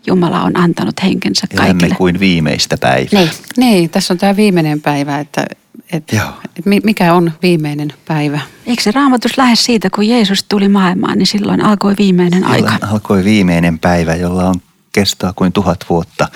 Jumala 0.07 0.41
on 0.41 0.57
antanut 0.57 1.03
henkensä 1.03 1.47
kaikille. 1.47 1.69
Elämme 1.69 1.95
kuin 1.97 2.19
viimeistä 2.19 2.77
päivää. 2.77 3.21
Niin, 3.21 3.29
niin 3.57 3.89
tässä 3.89 4.13
on 4.13 4.17
tämä 4.17 4.35
viimeinen 4.35 4.81
päivä, 4.81 5.19
että, 5.19 5.45
että, 5.91 6.21
että 6.45 6.69
mikä 6.83 7.13
on 7.13 7.31
viimeinen 7.41 7.93
päivä. 8.07 8.39
Eikö 8.65 8.83
se 8.83 8.91
raamatus 8.91 9.37
lähde 9.37 9.55
siitä, 9.55 9.89
kun 9.89 10.07
Jeesus 10.07 10.43
tuli 10.43 10.67
maailmaan, 10.67 11.17
niin 11.17 11.27
silloin 11.27 11.65
alkoi 11.65 11.95
viimeinen 11.97 12.43
silloin 12.43 12.69
aika. 12.69 12.87
alkoi 12.87 13.23
viimeinen 13.23 13.79
päivä, 13.79 14.15
jolla 14.15 14.49
on 14.49 14.55
kestoa 14.91 15.33
kuin 15.35 15.51
tuhat 15.53 15.85
vuotta 15.89 16.27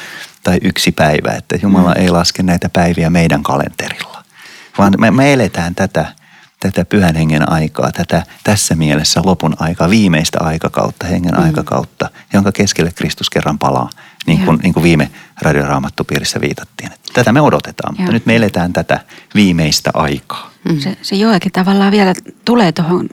tai 0.46 0.58
yksi 0.62 0.92
päivä, 0.92 1.32
että 1.32 1.58
Jumala 1.62 1.94
mm. 1.94 2.02
ei 2.02 2.10
laske 2.10 2.44
näitä 2.44 2.70
päiviä 2.70 3.10
meidän 3.10 3.44
kalenterilla, 3.44 4.24
vaan 4.78 4.94
me, 4.98 5.12
me 5.12 5.34
eletään 5.34 5.75
tätä, 5.75 6.06
tätä 6.60 6.86
pyhän 6.86 7.16
hengen 7.16 7.52
aikaa, 7.52 7.92
tätä 7.92 8.24
tässä 8.44 8.75
mielessä 8.75 9.22
lopun 9.24 9.56
aikaa, 9.60 9.90
viimeistä 9.90 10.38
aikakautta, 10.42 11.08
hengen 11.08 11.34
mm. 11.34 11.44
aikakautta, 11.44 12.10
jonka 12.34 12.52
keskelle 12.52 12.92
Kristus 12.92 13.30
kerran 13.30 13.60
palaa, 13.60 13.90
niin 14.25 14.46
kuin, 14.46 14.60
niin 14.64 14.74
kuin 14.74 14.84
viime 14.84 15.12
radioraamattupiirissä 15.42 16.42
viitattiin. 16.42 16.92
Että 16.94 17.14
tätä 17.14 17.32
me 17.32 17.42
odotetaan, 17.42 17.94
mutta 17.94 18.04
Joo. 18.04 18.14
nyt 18.14 18.25
me 18.25 18.36
eletään 18.36 18.74
tätä 18.74 19.00
viimeistä 19.36 19.92
aikaa. 19.94 20.52
Mm. 20.70 20.80
Se, 20.80 20.98
se 21.02 21.16
joakin 21.16 21.52
tavallaan 21.52 21.92
vielä 21.92 22.14
tulee 22.46 22.72
tuohon 22.72 23.10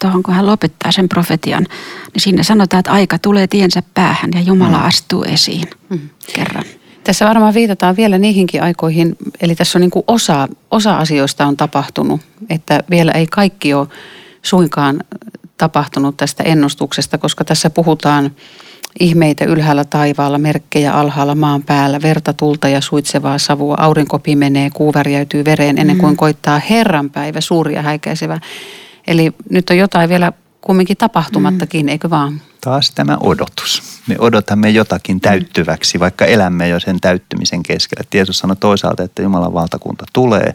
tuohon, 0.00 0.22
kun 0.22 0.34
hän 0.34 0.46
lopettaa 0.46 0.92
sen 0.92 1.08
profetian, 1.08 1.66
niin 2.14 2.20
siinä 2.20 2.42
sanotaan, 2.42 2.78
että 2.78 2.92
aika 2.92 3.18
tulee 3.18 3.46
tiensä 3.46 3.82
päähän 3.94 4.30
ja 4.34 4.40
Jumala 4.40 4.78
mm. 4.78 4.84
astuu 4.84 5.22
esiin 5.22 5.68
mm. 5.90 6.00
kerran. 6.34 6.64
Tässä 7.04 7.28
varmaan 7.28 7.54
viitataan 7.54 7.96
vielä 7.96 8.18
niihinkin 8.18 8.62
aikoihin, 8.62 9.16
eli 9.40 9.54
tässä 9.54 9.78
on 9.78 9.80
niin 9.80 9.90
kuin 9.90 10.04
osa, 10.06 10.48
osa 10.70 10.96
asioista 10.96 11.46
on 11.46 11.56
tapahtunut, 11.56 12.20
että 12.50 12.80
vielä 12.90 13.12
ei 13.12 13.26
kaikki 13.26 13.74
ole 13.74 13.88
suinkaan 14.42 15.04
tapahtunut 15.56 16.16
tästä 16.16 16.42
ennustuksesta, 16.42 17.18
koska 17.18 17.44
tässä 17.44 17.70
puhutaan 17.70 18.30
ihmeitä 19.00 19.44
ylhäällä 19.44 19.84
taivaalla, 19.84 20.38
merkkejä 20.38 20.92
alhaalla 20.92 21.34
maan 21.34 21.62
päällä, 21.62 22.02
verta, 22.02 22.32
tulta 22.32 22.68
ja 22.68 22.80
suitsevaa 22.80 23.38
savua, 23.38 23.74
aurinko 23.78 24.18
pimenee, 24.18 24.70
kuu 24.70 24.94
värjäytyy 24.94 25.44
vereen 25.44 25.78
ennen 25.78 25.98
kuin 25.98 26.12
mm. 26.12 26.16
koittaa 26.16 26.58
Herran 26.70 27.10
päivä, 27.10 27.40
suuri 27.40 27.74
ja 27.74 27.82
häikäisevä. 27.82 28.40
Eli 29.06 29.32
nyt 29.50 29.70
on 29.70 29.76
jotain 29.76 30.08
vielä 30.08 30.32
kumminkin 30.60 30.96
tapahtumattakin, 30.96 31.86
mm. 31.86 31.88
eikö 31.88 32.10
vaan? 32.10 32.40
Taas 32.60 32.90
tämä 32.90 33.16
odotus. 33.20 33.82
Me 34.06 34.16
odotamme 34.18 34.70
jotakin 34.70 35.20
täyttyväksi, 35.20 36.00
vaikka 36.00 36.24
elämme 36.24 36.68
jo 36.68 36.80
sen 36.80 37.00
täyttymisen 37.00 37.62
keskellä. 37.62 38.04
Jeesus 38.14 38.38
sanoi 38.38 38.56
toisaalta, 38.56 39.02
että 39.02 39.22
Jumalan 39.22 39.54
valtakunta 39.54 40.04
tulee 40.12 40.54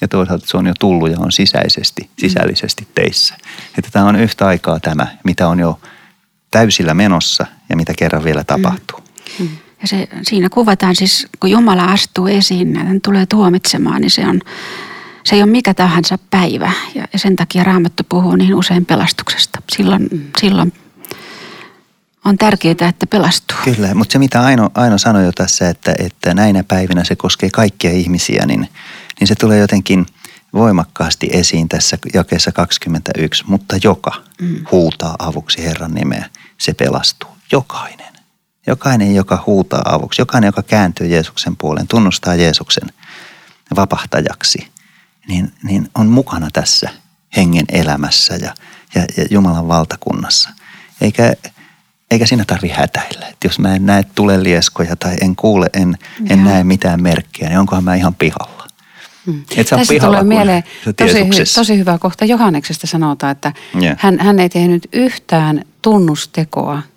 ja 0.00 0.08
toisaalta 0.08 0.46
se 0.46 0.56
on 0.56 0.66
jo 0.66 0.72
tullut 0.80 1.10
ja 1.10 1.18
on 1.18 1.32
sisäisesti, 1.32 2.10
sisällisesti 2.18 2.88
teissä. 2.94 3.34
Että 3.78 3.90
tämä 3.90 4.04
on 4.04 4.16
yhtä 4.16 4.46
aikaa 4.46 4.80
tämä, 4.80 5.06
mitä 5.24 5.48
on 5.48 5.58
jo 5.58 5.80
täysillä 6.50 6.94
menossa 6.94 7.46
ja 7.68 7.76
mitä 7.76 7.92
kerran 7.98 8.24
vielä 8.24 8.44
tapahtuu. 8.44 9.00
Mm. 9.38 9.48
Ja 9.82 9.88
se, 9.88 10.08
siinä 10.22 10.48
kuvataan 10.48 10.96
siis, 10.96 11.26
kun 11.40 11.50
Jumala 11.50 11.84
astuu 11.84 12.26
esiin 12.26 12.74
ja 12.74 12.84
hän 12.84 13.00
tulee 13.00 13.26
tuomitsemaan, 13.26 14.00
niin 14.00 14.10
se 14.10 14.28
on, 14.28 14.40
se 15.28 15.36
ei 15.36 15.42
ole 15.42 15.50
mikä 15.50 15.74
tahansa 15.74 16.18
päivä. 16.30 16.72
Ja, 16.94 17.06
sen 17.16 17.36
takia 17.36 17.64
Raamattu 17.64 18.02
puhuu 18.08 18.36
niin 18.36 18.54
usein 18.54 18.86
pelastuksesta. 18.86 19.62
Silloin, 19.76 20.30
silloin 20.40 20.72
on 22.24 22.38
tärkeää, 22.38 22.88
että 22.88 23.06
pelastuu. 23.06 23.56
Kyllä, 23.64 23.94
mutta 23.94 24.12
se 24.12 24.18
mitä 24.18 24.40
Aino, 24.42 24.70
Aino 24.74 24.98
sanoi 24.98 25.24
jo 25.24 25.32
tässä, 25.32 25.68
että, 25.68 25.94
että 25.98 26.34
näinä 26.34 26.64
päivinä 26.64 27.04
se 27.04 27.16
koskee 27.16 27.50
kaikkia 27.50 27.90
ihmisiä, 27.90 28.46
niin, 28.46 28.68
niin 29.20 29.28
se 29.28 29.34
tulee 29.34 29.58
jotenkin 29.58 30.06
voimakkaasti 30.52 31.28
esiin 31.32 31.68
tässä 31.68 31.98
jakeessa 32.14 32.52
21. 32.52 33.44
Mutta 33.46 33.76
joka 33.84 34.12
mm. 34.40 34.64
huutaa 34.72 35.16
avuksi 35.18 35.64
Herran 35.64 35.94
nimeä, 35.94 36.30
se 36.58 36.74
pelastuu. 36.74 37.30
Jokainen. 37.52 38.12
Jokainen, 38.66 39.14
joka 39.14 39.42
huutaa 39.46 39.82
avuksi, 39.84 40.22
jokainen, 40.22 40.48
joka 40.48 40.62
kääntyy 40.62 41.06
Jeesuksen 41.06 41.56
puoleen, 41.56 41.88
tunnustaa 41.88 42.34
Jeesuksen 42.34 42.88
vapahtajaksi, 43.76 44.68
niin, 45.28 45.52
niin 45.62 45.88
on 45.94 46.06
mukana 46.06 46.48
tässä 46.52 46.90
hengen 47.36 47.64
elämässä 47.68 48.34
ja, 48.34 48.54
ja, 48.94 49.02
ja 49.16 49.24
Jumalan 49.30 49.68
valtakunnassa. 49.68 50.50
Eikä, 51.00 51.32
eikä 52.10 52.26
siinä 52.26 52.44
tarvi 52.46 52.68
hätäillä. 52.68 53.26
Että 53.26 53.46
jos 53.46 53.58
mä 53.58 53.74
en 53.74 53.86
näe 53.86 54.04
tulelieskoja 54.14 54.96
tai 54.96 55.16
en 55.20 55.36
kuule, 55.36 55.66
en, 55.72 55.98
en 56.30 56.44
näe 56.44 56.64
mitään 56.64 57.02
merkkejä, 57.02 57.48
niin 57.48 57.58
onkohan 57.58 57.84
mä 57.84 57.94
ihan 57.94 58.14
pihalla. 58.14 58.68
Hmm. 59.26 59.42
Et 59.56 59.66
Tässä 59.66 59.92
pihalla, 59.92 60.16
tulee 60.16 60.36
mieleen 60.36 60.64
tosi, 60.96 61.54
tosi 61.54 61.78
hyvä 61.78 61.98
kohta 61.98 62.24
Johanneksesta 62.24 62.86
sanotaan, 62.86 63.32
että 63.32 63.52
yeah. 63.82 63.96
hän, 64.00 64.18
hän 64.18 64.38
ei 64.38 64.48
tehnyt 64.48 64.88
yhtään 64.92 65.64
tunnustekoa– 65.82 66.82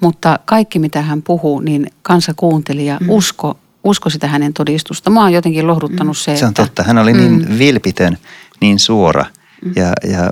mutta 0.00 0.38
kaikki 0.44 0.78
mitä 0.78 1.02
hän 1.02 1.22
puhuu, 1.22 1.60
niin 1.60 1.90
kansa 2.02 2.32
kuunteli 2.36 2.86
ja 2.86 2.98
mm. 3.00 3.10
usko, 3.10 3.58
usko 3.86 4.10
sitä 4.10 4.26
hänen 4.26 4.52
todistusta. 4.52 5.10
Mä 5.10 5.20
oon 5.22 5.32
jotenkin 5.32 5.66
lohduttanut 5.66 6.16
mm. 6.16 6.20
se, 6.20 6.36
Se 6.36 6.44
on 6.44 6.48
että, 6.48 6.62
totta. 6.62 6.82
Hän 6.82 6.98
oli 6.98 7.12
niin 7.12 7.46
mm. 7.48 7.58
vilpitön, 7.58 8.18
niin 8.60 8.78
suora 8.78 9.24
mm. 9.64 9.72
ja, 9.76 9.92
ja 10.10 10.30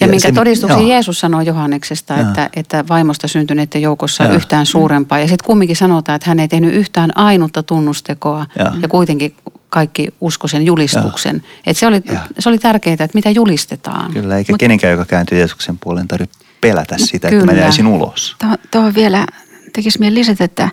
ja 0.00 0.06
minkä 0.06 0.28
se, 0.28 0.32
todistuksen 0.32 0.80
joo. 0.80 0.88
Jeesus 0.88 1.20
sanoo 1.20 1.40
Johanneksesta, 1.40 2.16
että, 2.16 2.50
että 2.56 2.84
vaimosta 2.88 3.28
syntyneiden 3.28 3.82
joukossa 3.82 4.24
joo. 4.24 4.34
yhtään 4.34 4.66
suurempaa. 4.66 5.18
Ja 5.18 5.28
sitten 5.28 5.46
kumminkin 5.46 5.76
sanotaan, 5.76 6.16
että 6.16 6.30
hän 6.30 6.40
ei 6.40 6.48
tehnyt 6.48 6.74
yhtään 6.74 7.16
ainutta 7.16 7.62
tunnustekoa 7.62 8.46
joo. 8.58 8.70
ja 8.82 8.88
kuitenkin 8.88 9.36
kaikki 9.68 10.08
usko 10.20 10.48
sen 10.48 10.66
julistuksen. 10.66 11.42
Että 11.66 11.80
se, 11.80 11.86
oli, 11.86 12.02
se 12.38 12.48
oli 12.48 12.58
tärkeää, 12.58 12.92
että 12.92 13.08
mitä 13.14 13.30
julistetaan. 13.30 14.12
Kyllä, 14.12 14.38
eikä 14.38 14.52
Mut, 14.52 14.60
kenenkään, 14.60 14.90
joka 14.90 15.04
kääntyy 15.04 15.38
Jeesuksen 15.38 15.78
puolen, 15.78 16.08
tarvitse 16.08 16.38
pelätä 16.60 16.98
sitä, 16.98 17.28
Kyllä. 17.28 17.42
että 17.42 17.54
mä 17.54 17.60
jäisin 17.60 17.86
ulos. 17.86 18.36
Tuohon 18.70 18.94
vielä 18.94 19.26
tekisi 19.72 19.98
mieli 19.98 20.14
lisätä, 20.14 20.44
että 20.44 20.68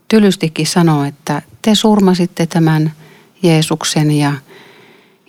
tylystikin 0.08 0.66
sanoo, 0.66 1.04
että 1.04 1.42
te 1.62 1.74
surmasitte 1.74 2.46
tämän 2.46 2.92
Jeesuksen 3.42 4.10
ja, 4.10 4.32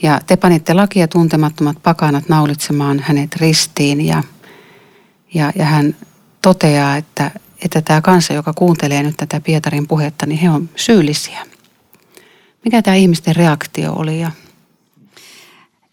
ja 0.02 0.20
te 0.28 0.36
panitte 0.36 0.74
lakia 0.74 1.08
tuntemattomat 1.08 1.84
pakanat 1.84 2.30
naulitsemaan 2.30 3.00
hänet 3.00 3.36
ristiin 3.36 4.06
ja, 4.06 4.24
ja, 5.34 5.52
ja 5.56 5.66
hän 5.66 5.96
toteaa, 6.42 6.98
että, 6.98 7.32
että 7.66 7.82
tämä 7.82 8.02
kansa, 8.02 8.34
joka 8.34 8.54
kuuntelee 8.54 9.04
nyt 9.04 9.18
tätä 9.18 9.42
Pietarin 9.42 9.88
puhetta, 9.88 10.26
niin 10.26 10.40
he 10.40 10.50
on 10.50 10.70
syyllisiä. 10.76 11.46
Mikä 12.66 12.82
tämä 12.82 12.96
ihmisten 12.96 13.36
reaktio 13.36 13.94
oli 13.94 14.20
ja 14.20 14.32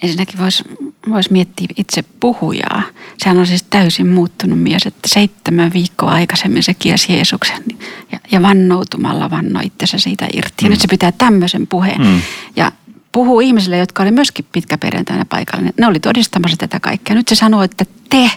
Ensinnäkin 0.02 0.38
voisi 0.38 0.64
vois 1.08 1.30
miettiä 1.30 1.66
itse 1.76 2.04
puhujaa. 2.20 2.82
Sehän 3.18 3.38
on 3.38 3.46
siis 3.46 3.62
täysin 3.62 4.08
muuttunut 4.08 4.62
mies, 4.62 4.86
että 4.86 5.08
seitsemän 5.08 5.72
viikkoa 5.72 6.10
aikaisemmin 6.10 6.62
se 6.62 6.74
kiesi 6.74 7.12
Jeesuksen 7.12 7.64
ja, 8.12 8.20
ja 8.32 8.42
vannoutumalla 8.42 9.30
vannoi 9.30 9.66
itsensä 9.66 9.98
siitä 9.98 10.26
irti. 10.32 10.54
Mm. 10.62 10.66
Ja 10.66 10.70
nyt 10.70 10.80
se 10.80 10.88
pitää 10.88 11.12
tämmöisen 11.12 11.66
puheen. 11.66 12.00
Mm. 12.00 12.20
Ja 12.56 12.72
puhuu 13.18 13.40
ihmisille, 13.40 13.78
jotka 13.78 14.02
oli 14.02 14.10
myöskin 14.10 14.46
pitkäperjantaina 14.52 15.24
paikalla. 15.24 15.70
Ne 15.78 15.86
oli 15.86 16.00
todistamassa 16.00 16.56
tätä 16.56 16.80
kaikkea. 16.80 17.16
Nyt 17.16 17.28
se 17.28 17.34
sanoo, 17.34 17.62
että 17.62 17.84
te 18.10 18.30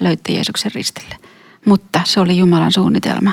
löytte 0.00 0.32
Jeesuksen 0.32 0.72
ristille. 0.74 1.16
Mutta 1.64 2.00
se 2.04 2.20
oli 2.20 2.36
Jumalan 2.36 2.72
suunnitelma. 2.72 3.32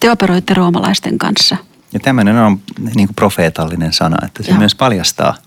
Te 0.00 0.10
operoitte 0.10 0.54
roomalaisten 0.54 1.18
kanssa. 1.18 1.56
Ja 1.92 2.00
tämmöinen 2.00 2.36
on 2.36 2.60
niin 2.94 3.08
kuin 3.08 3.14
profeetallinen 3.14 3.92
sana, 3.92 4.26
että 4.26 4.42
se 4.42 4.50
Joo. 4.50 4.58
myös 4.58 4.74
paljastaa– 4.74 5.34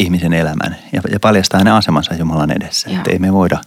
ihmisen 0.00 0.32
elämän 0.32 0.76
ja, 0.92 1.02
ja 1.12 1.20
paljastaa 1.20 1.60
hänen 1.60 1.72
asemansa 1.72 2.14
Jumalan 2.14 2.50
edessä. 2.50 2.90
Että 2.90 3.10
ei 3.10 3.18
me 3.18 3.32
voida 3.32 3.58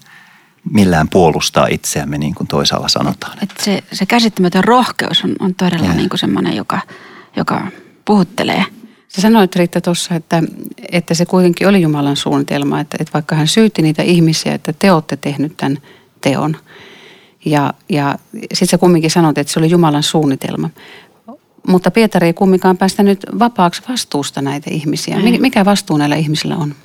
millään 0.72 1.10
puolustaa 1.10 1.68
itseämme 1.68 2.18
niin 2.18 2.36
kuin 2.36 2.48
toisaalla 2.48 2.88
sanotaan. 2.88 3.38
Et 3.42 3.54
se, 3.60 3.84
se 3.92 4.06
käsittämätön 4.06 4.64
rohkeus 4.64 5.24
on, 5.24 5.36
on 5.40 5.56
todella 5.56 5.94
niin 5.94 6.10
kuin 6.10 6.20
semmoinen, 6.20 6.56
joka, 6.56 6.82
joka 7.36 7.68
puhuttelee. 8.06 8.66
Sä 9.16 9.22
sanoit 9.22 9.56
Riitta 9.56 9.82
tuossa, 9.82 10.16
että, 10.16 10.44
että 10.92 11.14
se 11.14 11.26
kuitenkin 11.26 11.68
oli 11.68 11.82
Jumalan 11.82 12.18
suunnitelma, 12.18 12.80
että, 12.80 12.98
että 13.00 13.14
vaikka 13.14 13.36
hän 13.36 13.48
syytti 13.48 13.82
niitä 13.82 14.04
ihmisiä, 14.04 14.54
että 14.54 14.74
te 14.74 14.92
olette 14.92 15.18
tehnyt 15.18 15.58
tämän 15.58 15.78
teon. 16.22 16.58
Ja, 17.46 17.74
ja 17.90 18.18
sitten 18.42 18.68
sä 18.68 18.78
kumminkin 18.78 19.12
sanoit, 19.12 19.38
että 19.38 19.54
se 19.54 19.60
oli 19.60 19.70
Jumalan 19.70 20.04
suunnitelma. 20.04 20.70
Mutta 21.68 21.92
Pietari 21.92 22.28
ei 22.28 22.34
kumminkaan 22.34 22.78
päästänyt 22.78 23.26
vapaaksi 23.40 23.82
vastuusta 23.90 24.42
näitä 24.42 24.70
ihmisiä. 24.70 25.18
Mikä 25.40 25.66
vastuu 25.66 25.98
näillä 25.98 26.16
ihmisillä 26.16 26.56
on? 26.56 26.76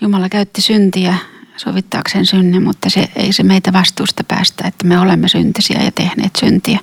Jumala 0.00 0.28
käytti 0.28 0.62
syntiä 0.62 1.14
sovittaakseen 1.56 2.26
synnin, 2.26 2.62
mutta 2.62 2.90
se, 2.90 3.08
ei 3.16 3.32
se 3.32 3.42
meitä 3.42 3.72
vastuusta 3.72 4.24
päästä, 4.24 4.68
että 4.68 4.86
me 4.86 4.98
olemme 4.98 5.28
syntisiä 5.28 5.82
ja 5.82 5.92
tehneet 5.92 6.36
syntiä. 6.40 6.78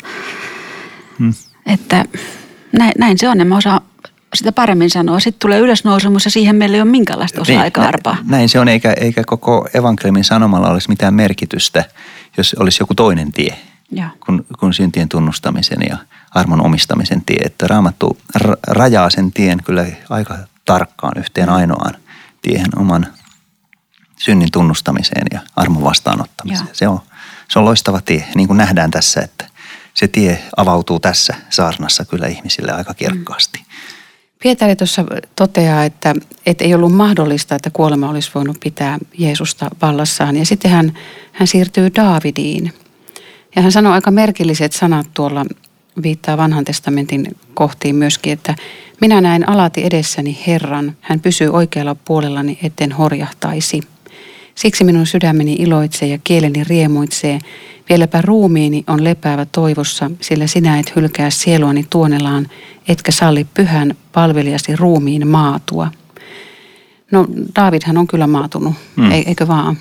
Hmm. 1.20 1.34
Että 1.66 2.06
näin, 2.72 2.92
näin 2.98 3.18
se 3.18 3.30
on, 3.30 3.42
en 3.42 3.48
mä 3.48 3.58
osaa 3.58 3.82
sitä 4.36 4.52
paremmin 4.52 4.90
sanoa. 4.90 5.20
Sitten 5.20 5.40
tulee 5.40 5.60
ylösnousemus 5.60 6.26
ja 6.26 6.32
siihen 6.32 6.56
meillä 6.56 6.76
ei 6.76 6.82
ole 6.82 6.90
minkäänlaista 6.90 7.42
osaa 7.42 7.54
niin, 7.54 7.62
aika 7.62 7.82
arpaa. 7.82 8.18
Näin 8.24 8.50
se 8.50 8.60
on, 8.60 8.68
eikä, 8.68 8.94
eikä 8.94 9.24
koko 9.28 9.68
evankeliumin 9.74 10.24
sanomalla 10.24 10.70
olisi 10.70 10.90
mitään 10.90 11.14
merkitystä, 11.14 11.86
jos 12.38 12.56
olisi 12.60 12.84
joku 12.84 12.96
toinen 12.96 13.32
tie 13.32 13.58
ja. 13.92 14.10
kuin, 14.26 14.46
kuin 14.60 14.74
syntien 14.74 15.10
tunnustamisen 15.10 15.80
ja 15.90 15.98
armon 16.32 16.66
omistamisen 16.66 17.26
tie. 17.26 17.40
Että 17.46 17.68
raamattu 17.68 18.18
rajaa 18.68 19.10
sen 19.10 19.32
tien 19.32 19.64
kyllä 19.64 19.86
aika 20.10 20.38
tarkkaan 20.66 21.18
yhteen 21.18 21.50
ainoaan 21.50 21.96
tiehen 22.42 22.80
oman 22.80 23.08
synnin 24.18 24.52
tunnustamiseen 24.52 25.28
ja 25.32 25.40
armon 25.56 25.84
vastaanottamiseen. 25.84 26.70
Se 26.74 26.88
on, 26.88 27.00
se 27.50 27.60
on 27.60 27.66
loistava 27.66 28.02
tie, 28.02 28.28
niin 28.36 28.48
kuin 28.48 28.58
nähdään 28.58 28.92
tässä, 28.92 29.22
että 29.22 29.46
se 29.94 30.08
tie 30.08 30.44
avautuu 30.58 31.00
tässä 31.00 31.36
saarnassa 31.50 32.06
kyllä 32.06 32.28
ihmisille 32.28 32.72
aika 32.72 32.94
kirkkaasti. 32.94 33.60
Mm. 33.60 33.66
Pietari 34.44 34.76
tuossa 34.76 35.06
toteaa, 35.36 35.84
että, 35.84 36.16
että 36.46 36.64
ei 36.64 36.76
ollut 36.76 36.92
mahdollista, 36.92 37.56
että 37.56 37.70
kuolema 37.70 38.10
olisi 38.10 38.32
voinut 38.36 38.58
pitää 38.64 38.98
Jeesusta 39.18 39.70
vallassaan. 39.82 40.36
Ja 40.36 40.46
sitten 40.46 40.72
hän, 40.72 40.94
hän 41.32 41.48
siirtyy 41.48 41.92
Daavidiin. 41.96 42.74
Ja 43.56 43.62
hän 43.62 43.72
sanoo 43.72 43.94
aika 43.94 44.12
merkilliset 44.12 44.72
sanat 44.72 45.08
tuolla, 45.14 45.46
viittaa 46.04 46.38
vanhan 46.38 46.66
testamentin 46.66 47.38
kohtiin 47.54 47.96
myöskin, 47.96 48.34
että 48.34 48.56
minä 49.02 49.22
näin 49.22 49.50
alati 49.50 49.86
edessäni 49.86 50.40
Herran. 50.48 50.98
Hän 51.02 51.20
pysyy 51.20 51.48
oikealla 51.48 51.96
puolellani, 51.96 52.60
etten 52.64 52.92
horjahtaisi. 52.92 53.82
Siksi 54.56 54.84
minun 54.84 55.06
sydämeni 55.06 55.54
iloitsee 55.54 56.08
ja 56.08 56.18
kieleni 56.24 56.64
riemuitsee. 56.64 57.40
Vieläpä 57.90 58.22
ruumiini 58.22 58.84
on 58.88 59.04
lepäävä 59.04 59.46
toivossa, 59.46 60.12
sillä 60.22 60.48
sinä 60.48 60.80
et 60.80 60.96
hylkää 60.96 61.30
sieluani 61.30 61.86
tuonelaan, 61.90 62.48
etkä 62.88 63.12
salli 63.12 63.48
pyhän 63.54 63.96
palvelijasi 64.12 64.76
ruumiin 64.76 65.28
maatua. 65.28 65.92
No 67.12 67.28
Davidhan 67.56 67.98
on 67.98 68.08
kyllä 68.08 68.28
maatunut, 68.28 68.74
hmm. 68.98 69.12
eikö 69.12 69.48
vaan? 69.48 69.78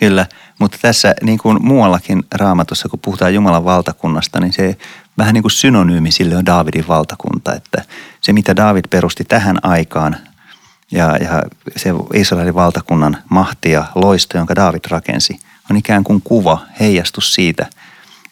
Kyllä, 0.00 0.26
mutta 0.58 0.78
tässä 0.82 1.14
niin 1.22 1.38
kuin 1.38 1.58
muuallakin 1.66 2.22
raamatussa, 2.34 2.88
kun 2.88 2.98
puhutaan 2.98 3.34
Jumalan 3.34 3.64
valtakunnasta, 3.64 4.40
niin 4.40 4.52
se 4.52 4.76
vähän 5.18 5.34
niin 5.34 5.42
kuin 5.42 5.52
synonyymi 5.52 6.10
sille 6.10 6.36
on 6.36 6.46
Daavidin 6.46 6.88
valtakunta. 6.88 7.54
Että 7.54 7.84
se, 8.20 8.32
mitä 8.32 8.56
Daavid 8.56 8.84
perusti 8.90 9.24
tähän 9.24 9.58
aikaan 9.62 10.16
ja, 10.90 11.16
ja 11.16 11.42
se 11.76 11.90
Israelin 12.14 12.54
valtakunnan 12.54 13.18
mahti 13.28 13.70
ja 13.70 13.84
loisto, 13.94 14.38
jonka 14.38 14.56
Daavid 14.56 14.84
rakensi, 14.90 15.38
on 15.70 15.76
ikään 15.76 16.04
kuin 16.04 16.22
kuva, 16.22 16.60
heijastus 16.80 17.34
siitä 17.34 17.66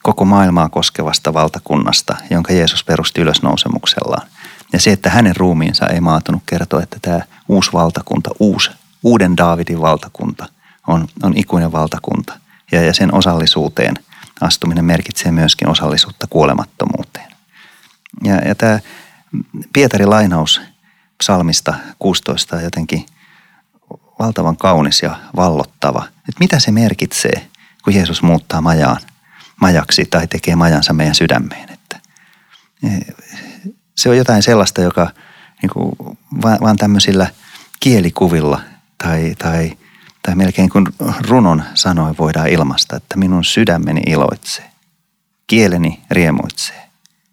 koko 0.02 0.24
maailmaa 0.24 0.68
koskevasta 0.68 1.34
valtakunnasta, 1.34 2.16
jonka 2.30 2.52
Jeesus 2.52 2.84
perusti 2.84 3.20
ylösnousemuksellaan. 3.20 4.28
Ja 4.72 4.80
se, 4.80 4.92
että 4.92 5.10
hänen 5.10 5.36
ruumiinsa 5.36 5.86
ei 5.86 6.00
maatunut 6.00 6.42
kertoa, 6.46 6.82
että 6.82 6.98
tämä 7.02 7.20
uusi 7.48 7.72
valtakunta, 7.72 8.30
uusi, 8.38 8.70
uuden 9.02 9.36
Daavidin 9.36 9.80
valtakunta 9.80 10.46
on, 10.86 11.08
on 11.22 11.32
ikuinen 11.36 11.72
valtakunta. 11.72 12.38
Ja, 12.72 12.82
ja 12.82 12.94
sen 12.94 13.14
osallisuuteen 13.14 13.94
astuminen 14.40 14.84
merkitsee 14.84 15.32
myöskin 15.32 15.68
osallisuutta 15.68 16.26
kuolemattomuuteen. 16.30 17.32
Ja, 18.24 18.34
ja 18.34 18.54
tämä 18.54 18.80
Pietarin 19.72 20.10
lainaus 20.10 20.60
psalmista 21.18 21.74
16 21.98 22.56
on 22.56 22.62
jotenkin 22.62 23.06
valtavan 24.18 24.56
kaunis 24.56 25.02
ja 25.02 25.18
vallottava. 25.36 26.04
Että 26.16 26.40
mitä 26.40 26.58
se 26.58 26.70
merkitsee, 26.70 27.48
kun 27.84 27.94
Jeesus 27.94 28.22
muuttaa 28.22 28.60
majaan, 28.60 29.00
majaksi 29.60 30.04
tai 30.04 30.26
tekee 30.26 30.56
majansa 30.56 30.92
meidän 30.92 31.14
sydämeen. 31.14 31.70
Että 31.70 32.00
e, 32.82 32.88
se 33.94 34.08
on 34.08 34.16
jotain 34.16 34.42
sellaista, 34.42 34.82
joka 34.82 35.10
niin 35.62 35.70
kuin 35.72 36.18
vaan 36.42 36.76
tämmöisillä 36.76 37.26
kielikuvilla 37.80 38.60
tai, 39.02 39.34
tai, 39.38 39.76
tai 40.22 40.34
melkein 40.34 40.70
kuin 40.70 40.86
runon 41.20 41.62
sanoin 41.74 42.16
voidaan 42.18 42.48
ilmaista, 42.48 42.96
että 42.96 43.16
minun 43.16 43.44
sydämeni 43.44 44.00
iloitsee, 44.06 44.70
kieleni 45.46 46.00
riemuitsee 46.10 46.88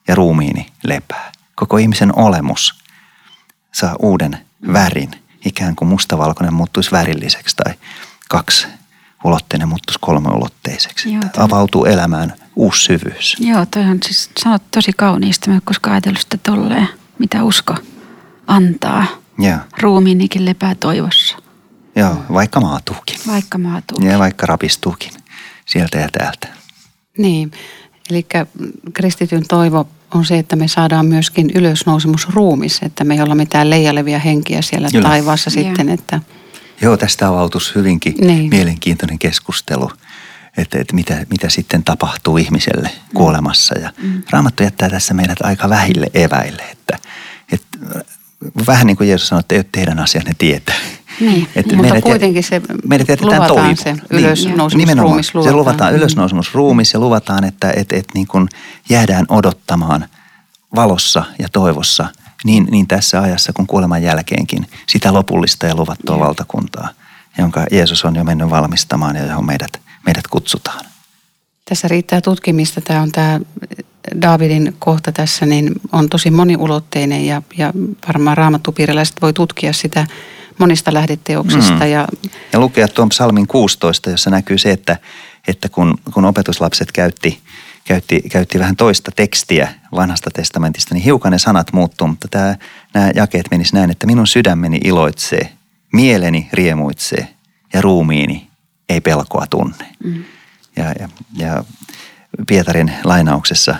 ja 0.07 0.15
ruumiini 0.15 0.65
lepää. 0.83 1.31
Koko 1.55 1.77
ihmisen 1.77 2.17
olemus 2.19 2.84
saa 3.75 3.95
uuden 3.99 4.37
värin, 4.73 5.11
ikään 5.45 5.75
kuin 5.75 5.89
mustavalkoinen 5.89 6.53
muuttuisi 6.53 6.91
värilliseksi 6.91 7.55
tai 7.55 7.73
kaksi 8.29 8.67
ulotteinen 9.23 9.67
muuttuisi 9.67 9.99
kolmeulotteiseksi. 10.01 11.13
Joo, 11.13 11.23
toi... 11.33 11.43
Avautuu 11.43 11.85
elämään 11.85 12.33
uusi 12.55 12.83
syvyys. 12.83 13.35
Joo, 13.39 13.65
toi 13.65 13.83
on 13.83 13.99
siis 14.05 14.29
sanot 14.39 14.63
tosi 14.71 14.91
kauniisti, 14.93 15.49
mä 15.49 15.59
koska 15.63 15.91
ajatellut 15.91 16.21
sitä 16.21 16.37
tolleen, 16.37 16.89
mitä 17.19 17.43
usko 17.43 17.75
antaa. 18.47 19.05
Joo. 19.39 19.57
Ruumiinikin 19.81 20.45
lepää 20.45 20.75
toivossa. 20.75 21.37
Joo, 21.95 22.15
vaikka 22.33 22.59
maatuukin. 22.59 23.19
Vaikka 23.27 23.57
maatuukin. 23.57 24.09
Ja 24.09 24.19
vaikka 24.19 24.45
rapistuukin 24.45 25.11
sieltä 25.65 25.97
ja 25.97 26.09
täältä. 26.11 26.47
Niin, 27.17 27.51
eli 28.09 28.25
kristityn 28.93 29.47
toivo 29.47 29.87
on 30.13 30.25
se, 30.25 30.39
että 30.39 30.55
me 30.55 30.67
saadaan 30.67 31.05
myöskin 31.05 31.51
ylösnousemus 31.55 32.29
ruumis, 32.29 32.79
että 32.81 33.03
me 33.03 33.13
ei 33.13 33.21
olla 33.21 33.35
mitään 33.35 33.69
leijalevia 33.69 34.19
henkiä 34.19 34.61
siellä 34.61 34.87
Kyllä. 34.91 35.09
taivaassa 35.09 35.51
yeah. 35.55 35.67
sitten, 35.67 35.89
että– 35.89 36.21
Joo, 36.81 36.97
tästä 36.97 37.27
avautus 37.27 37.75
hyvinkin 37.75 38.15
niin. 38.21 38.49
mielenkiintoinen 38.49 39.19
keskustelu, 39.19 39.91
että, 40.57 40.79
että 40.79 40.95
mitä, 40.95 41.25
mitä 41.29 41.49
sitten 41.49 41.83
tapahtuu 41.83 42.37
ihmiselle 42.37 42.87
mm. 42.87 43.13
kuolemassa. 43.13 43.79
Ja 43.79 43.93
mm. 44.01 44.23
Raamattu 44.29 44.63
jättää 44.63 44.89
tässä 44.89 45.13
meidät 45.13 45.41
aika 45.43 45.69
vähille 45.69 46.07
eväille, 46.13 46.63
että, 46.71 46.97
että 47.51 47.77
vähän 48.67 48.87
niin 48.87 48.97
kuin 48.97 49.09
Jeesus 49.09 49.27
sanoi, 49.27 49.39
että 49.39 49.55
ei 49.55 49.59
ole 49.59 49.65
teidän 49.71 49.99
asianne 49.99 50.31
tietää. 50.37 50.75
Niin, 51.19 51.47
että 51.55 51.75
mutta 51.75 52.01
kuitenkin 52.01 52.43
se 52.43 52.61
meidät 52.87 53.21
luvataan 53.21 53.47
toivo. 53.47 53.75
se 53.75 53.95
ylösnousemusruumis. 54.09 55.33
Niin, 55.33 55.43
se 55.43 55.51
luvataan 55.51 55.93
mm. 55.93 55.97
ylösnousemusruumis 55.97 56.93
ja 56.93 56.99
luvataan, 56.99 57.43
että, 57.43 57.73
että, 57.75 57.95
että 57.95 58.11
niin 58.13 58.27
kuin 58.27 58.47
jäädään 58.89 59.25
odottamaan 59.29 60.05
valossa 60.75 61.23
ja 61.39 61.47
toivossa– 61.49 62.07
niin, 62.45 62.67
niin 62.71 62.87
tässä 62.87 63.21
ajassa 63.21 63.53
kuin 63.53 63.67
kuoleman 63.67 64.03
jälkeenkin 64.03 64.67
sitä 64.87 65.13
lopullista 65.13 65.65
ja 65.65 65.75
luvattua 65.75 66.15
yeah. 66.15 66.27
valtakuntaa, 66.27 66.89
jonka 67.37 67.65
Jeesus 67.71 68.05
on 68.05 68.15
jo 68.15 68.23
mennyt 68.23 68.49
valmistamaan 68.49 69.15
ja 69.15 69.25
johon 69.25 69.45
meidät, 69.45 69.81
meidät 70.05 70.27
kutsutaan. 70.27 70.85
Tässä 71.69 71.87
riittää 71.87 72.21
tutkimista. 72.21 72.81
Tämä 72.81 73.01
on 73.01 73.11
tämä 73.11 73.39
Davidin 74.21 74.75
kohta 74.79 75.11
tässä, 75.11 75.45
niin 75.45 75.71
on 75.91 76.09
tosi 76.09 76.31
moniulotteinen 76.31 77.25
ja, 77.25 77.41
ja 77.57 77.73
varmaan 78.07 78.37
raamattupiiriläiset 78.37 79.21
voi 79.21 79.33
tutkia 79.33 79.73
sitä 79.73 80.07
monista 80.57 80.93
lähdeteoksista. 80.93 81.85
Mm. 81.85 81.91
Ja, 81.91 82.07
ja 82.53 82.59
lukea 82.59 82.87
tuon 82.87 83.09
psalmin 83.09 83.47
16, 83.47 84.09
jossa 84.09 84.29
näkyy 84.29 84.57
se, 84.57 84.71
että, 84.71 84.97
että 85.47 85.69
kun, 85.69 85.97
kun 86.13 86.25
opetuslapset 86.25 86.91
käytti– 86.91 87.39
käytti, 87.85 88.21
käytti 88.21 88.59
vähän 88.59 88.75
toista 88.75 89.11
tekstiä 89.15 89.73
vanhasta 89.91 90.29
testamentista, 90.33 90.93
niin 90.93 91.03
hiukan 91.03 91.31
ne 91.31 91.37
sanat 91.37 91.73
muuttuu, 91.73 92.07
mutta 92.07 92.27
tämä, 92.31 92.55
nämä 92.93 93.11
jakeet 93.15 93.45
menis 93.51 93.73
näin, 93.73 93.91
että 93.91 94.07
minun 94.07 94.27
sydämeni 94.27 94.79
iloitsee, 94.83 95.53
mieleni 95.93 96.49
riemuitsee 96.53 97.27
ja 97.73 97.81
ruumiini 97.81 98.47
ei 98.89 99.01
pelkoa 99.01 99.47
tunne. 99.47 99.85
Mm. 100.03 100.23
Ja, 100.75 100.85
ja, 100.99 101.09
ja 101.37 101.63
Pietarin 102.47 102.93
lainauksessa 103.03 103.75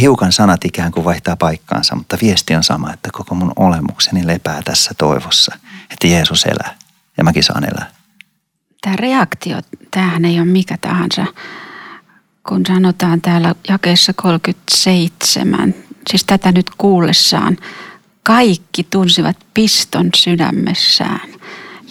hiukan 0.00 0.32
sanat 0.32 0.64
ikään 0.64 0.92
kuin 0.92 1.04
vaihtaa 1.04 1.36
paikkaansa, 1.36 1.96
mutta 1.96 2.18
viesti 2.22 2.54
on 2.54 2.64
sama, 2.64 2.92
että 2.92 3.10
koko 3.12 3.34
mun 3.34 3.52
olemukseni 3.56 4.26
lepää 4.26 4.62
tässä 4.64 4.94
toivossa, 4.98 5.58
että 5.90 6.06
Jeesus 6.06 6.44
elää 6.44 6.74
ja 7.16 7.24
mäkin 7.24 7.42
saan 7.42 7.64
elää. 7.64 7.90
Tämä 8.80 8.96
reaktio, 8.96 9.56
tämähän 9.90 10.24
ei 10.24 10.40
ole 10.40 10.46
mikä 10.46 10.76
tahansa 10.80 11.26
kun 12.48 12.66
sanotaan 12.66 13.20
täällä 13.20 13.54
jakeessa 13.68 14.12
37, 14.12 15.74
siis 16.10 16.24
tätä 16.24 16.52
nyt 16.52 16.70
kuullessaan, 16.78 17.56
kaikki 18.22 18.86
tunsivat 18.90 19.36
piston 19.54 20.10
sydämessään. 20.16 21.28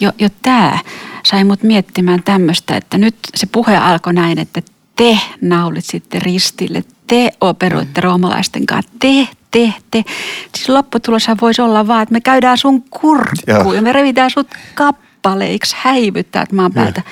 Jo, 0.00 0.12
jo 0.18 0.28
tämä 0.42 0.78
sai 1.24 1.44
mut 1.44 1.62
miettimään 1.62 2.22
tämmöistä, 2.22 2.76
että 2.76 2.98
nyt 2.98 3.16
se 3.34 3.46
puhe 3.46 3.76
alkoi 3.76 4.14
näin, 4.14 4.38
että 4.38 4.62
te 4.96 5.18
naulitsitte 5.40 6.18
ristille, 6.18 6.84
te 7.06 7.30
operoitte 7.40 8.00
mm. 8.00 8.04
roomalaisten 8.04 8.66
kanssa, 8.66 8.92
te, 8.98 9.28
te, 9.50 9.74
te. 9.90 10.04
Siis 10.54 10.68
lopputuloshan 10.68 11.36
voisi 11.40 11.62
olla 11.62 11.86
vaan, 11.86 12.02
että 12.02 12.12
me 12.12 12.20
käydään 12.20 12.58
sun 12.58 12.84
kurkkuun 12.90 13.76
ja 13.76 13.82
me 13.82 13.92
revitään 13.92 14.30
sut 14.30 14.48
kappaleiksi, 14.74 15.76
häivyttää 15.78 16.46
maan 16.52 16.72
päältä. 16.72 17.02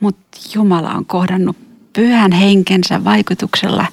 Mutta 0.00 0.38
Jumala 0.54 0.92
on 0.92 1.06
kohdannut 1.06 1.56
pyhän 1.92 2.32
henkensä 2.32 3.04
vaikutuksella 3.04 3.86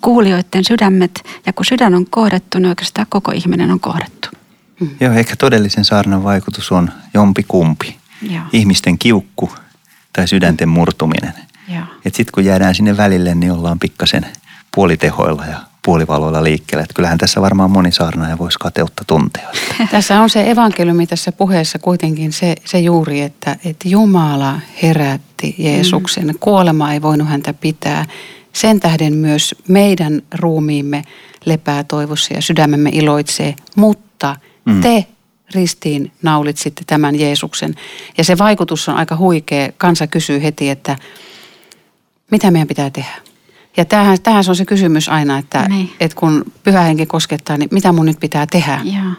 kuulijoiden 0.00 0.64
sydämet. 0.64 1.24
Ja 1.46 1.52
kun 1.52 1.64
sydän 1.64 1.94
on 1.94 2.06
kohdattu, 2.10 2.58
niin 2.58 2.68
oikeastaan 2.68 3.06
koko 3.10 3.32
ihminen 3.32 3.70
on 3.70 3.80
kohdattu. 3.80 4.28
Mm. 4.80 4.90
Joo, 5.00 5.12
ehkä 5.12 5.36
todellisen 5.36 5.84
saarnan 5.84 6.24
vaikutus 6.24 6.72
on 6.72 6.90
jompi 7.14 7.44
kumpi. 7.48 7.96
Joo. 8.22 8.42
Ihmisten 8.52 8.98
kiukku 8.98 9.50
tai 10.12 10.28
sydänten 10.28 10.68
murtuminen. 10.68 11.34
Sitten 12.02 12.32
kun 12.34 12.44
jäädään 12.44 12.74
sinne 12.74 12.96
välille, 12.96 13.34
niin 13.34 13.52
ollaan 13.52 13.78
pikkasen 13.78 14.26
puolitehoilla 14.74 15.46
ja 15.46 15.60
puolivaloilla 15.84 16.44
liikkeelle. 16.44 16.82
Että 16.82 16.94
kyllähän 16.94 17.18
tässä 17.18 17.40
varmaan 17.40 17.70
moni 17.70 17.92
saarnaaja 17.92 18.38
voisi 18.38 18.58
kateutta 18.58 19.04
tuntea. 19.06 19.48
Tässä 19.90 20.20
on 20.20 20.30
se 20.30 20.50
evankeliumi 20.50 21.06
tässä 21.06 21.32
puheessa 21.32 21.78
kuitenkin 21.78 22.32
se, 22.32 22.54
se 22.64 22.78
juuri, 22.80 23.20
että, 23.20 23.56
että 23.64 23.88
Jumala 23.88 24.60
herätti 24.82 25.54
Jeesuksen. 25.58 26.26
Mm. 26.26 26.34
Kuolema 26.40 26.92
ei 26.92 27.02
voinut 27.02 27.28
häntä 27.28 27.54
pitää. 27.54 28.04
Sen 28.52 28.80
tähden 28.80 29.16
myös 29.16 29.54
meidän 29.68 30.22
ruumiimme 30.34 31.02
lepää 31.44 31.84
toivossa 31.84 32.34
ja 32.34 32.42
sydämemme 32.42 32.90
iloitsee, 32.92 33.54
mutta 33.76 34.36
mm. 34.64 34.80
te 34.80 35.06
ristiin 35.54 36.12
naulitsitte 36.22 36.82
tämän 36.86 37.20
Jeesuksen. 37.20 37.74
Ja 38.18 38.24
se 38.24 38.38
vaikutus 38.38 38.88
on 38.88 38.96
aika 38.96 39.16
huikea. 39.16 39.72
Kansa 39.76 40.06
kysyy 40.06 40.42
heti, 40.42 40.70
että 40.70 40.96
mitä 42.30 42.50
meidän 42.50 42.68
pitää 42.68 42.90
tehdä? 42.90 43.14
Ja 43.76 43.84
tämähän, 43.84 44.18
tämähän 44.22 44.44
se 44.44 44.50
on 44.50 44.56
se 44.56 44.64
kysymys 44.64 45.08
aina, 45.08 45.38
että, 45.38 45.66
Niin. 45.68 45.92
että 46.00 46.16
kun 46.16 46.44
pyhä 46.64 46.80
henki 46.80 47.06
koskettaa, 47.06 47.56
niin 47.56 47.68
mitä 47.72 47.92
mun 47.92 48.06
nyt 48.06 48.20
pitää 48.20 48.46
tehdä? 48.46 48.80
Joo. 48.84 49.12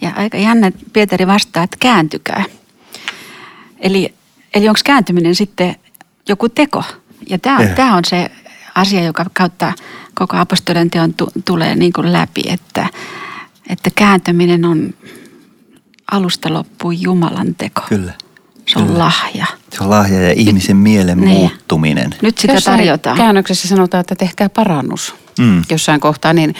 Ja 0.00 0.10
aika 0.16 0.36
jännä, 0.38 0.66
että 0.66 0.80
Pietari 0.92 1.26
vastaa, 1.26 1.62
että 1.62 1.76
kääntykää. 1.80 2.44
Eli, 3.80 4.14
eli 4.54 4.68
onko 4.68 4.80
kääntyminen 4.84 5.34
sitten 5.34 5.76
joku 6.28 6.48
teko? 6.48 6.84
Ja 7.28 7.38
tämä 7.38 7.56
on, 7.56 7.62
Eh. 7.64 7.74
tämä 7.74 7.96
on 7.96 8.04
se 8.04 8.30
asia, 8.74 9.04
joka 9.04 9.26
kautta 9.32 9.72
koko 10.14 10.36
apostolien 10.36 10.90
teon 10.90 11.14
tu, 11.14 11.28
tulee 11.44 11.74
niin 11.76 11.92
kuin 11.92 12.12
läpi, 12.12 12.42
että, 12.46 12.86
että 13.68 13.90
kääntyminen 13.94 14.64
on 14.64 14.94
alusta 16.10 16.52
loppuun 16.52 17.02
Jumalan 17.02 17.54
teko. 17.54 17.80
Kyllä. 17.88 18.12
Se 18.68 18.78
on 18.78 18.86
Kyllä. 18.86 18.98
lahja. 18.98 19.46
Se 19.72 19.82
on 19.84 19.90
lahja 19.90 20.22
ja 20.22 20.32
ihmisen 20.36 20.76
mielen 20.76 21.20
Niin. 21.20 21.28
muuttuminen. 21.38 22.14
Nyt 22.22 22.38
sitä 22.38 22.52
Jossain 22.52 22.76
tarjotaan. 22.78 23.16
käännöksessä 23.16 23.68
sanotaan, 23.68 24.00
että 24.00 24.14
tehkää 24.14 24.48
parannus 24.48 25.14
Mm. 25.38 25.62
jossain 25.70 26.00
kohtaa, 26.00 26.32
niin, 26.32 26.54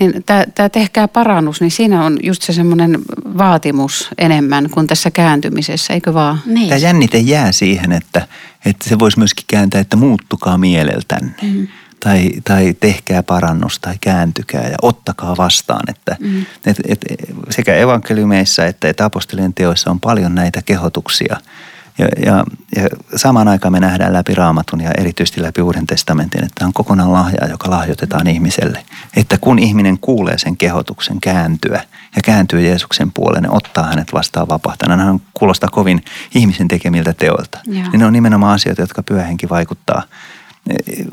niin 0.00 0.24
tämä 0.54 0.68
tehkää 0.68 1.08
parannus, 1.08 1.60
niin 1.60 1.70
siinä 1.70 2.04
on 2.04 2.18
just 2.22 2.42
se 2.42 2.52
semmoinen 2.52 2.98
vaatimus 3.38 4.08
enemmän 4.18 4.70
kuin 4.70 4.86
tässä 4.86 5.10
kääntymisessä, 5.10 5.94
eikö 5.94 6.14
vaan? 6.14 6.40
Niin. 6.46 6.68
Tämä 6.68 6.78
jännite 6.78 7.18
jää 7.18 7.52
siihen, 7.52 7.92
että, 7.92 8.26
että 8.64 8.88
se 8.88 8.98
voisi 8.98 9.18
myöskin 9.18 9.44
kääntää, 9.48 9.80
että 9.80 9.96
muuttukaa 9.96 10.58
mieleltänne. 10.58 11.32
Mm. 11.42 11.68
Tai, 12.04 12.30
tai 12.44 12.74
tehkää 12.80 13.22
parannus 13.22 13.78
tai 13.78 13.94
kääntykää 14.00 14.68
ja 14.68 14.76
ottakaa 14.82 15.36
vastaan. 15.36 15.82
Että, 15.88 16.16
mm. 16.20 16.46
et, 16.66 16.76
et, 16.88 17.00
sekä 17.50 17.74
evankeliumeissa 17.74 18.66
että, 18.66 18.88
että 18.88 19.04
apostolien 19.04 19.54
teoissa 19.54 19.90
on 19.90 20.00
paljon 20.00 20.34
näitä 20.34 20.62
kehotuksia. 20.62 21.36
Ja, 21.98 22.08
ja, 22.26 22.44
ja 22.76 22.88
samaan 23.16 23.48
aikaan 23.48 23.72
me 23.72 23.80
nähdään 23.80 24.12
läpi 24.12 24.34
raamatun 24.34 24.80
ja 24.80 24.90
erityisesti 24.98 25.42
läpi 25.42 25.62
Uuden 25.62 25.86
testamentin, 25.86 26.44
että 26.44 26.66
on 26.66 26.72
kokonaan 26.72 27.12
lahja, 27.12 27.48
joka 27.48 27.70
lahjoitetaan 27.70 28.26
ihmiselle. 28.26 28.84
Että 29.16 29.38
kun 29.40 29.58
ihminen 29.58 29.98
kuulee 29.98 30.38
sen 30.38 30.56
kehotuksen 30.56 31.20
kääntyä 31.20 31.84
ja 32.16 32.22
kääntyy 32.24 32.60
Jeesuksen 32.60 33.12
puoleen 33.12 33.44
ja 33.44 33.50
ottaa 33.50 33.84
hänet 33.84 34.12
vastaan 34.12 34.48
vapahtana, 34.48 34.96
nämä 34.96 35.18
kuulostaa 35.34 35.68
kovin 35.72 36.04
ihmisen 36.34 36.68
tekemiltä 36.68 37.12
teoilta. 37.12 37.58
Joo. 37.66 37.88
Niin 37.90 37.98
ne 37.98 38.06
on 38.06 38.12
nimenomaan 38.12 38.54
asioita, 38.54 38.82
jotka 38.82 39.02
pyöhenki 39.02 39.48
vaikuttaa 39.48 40.02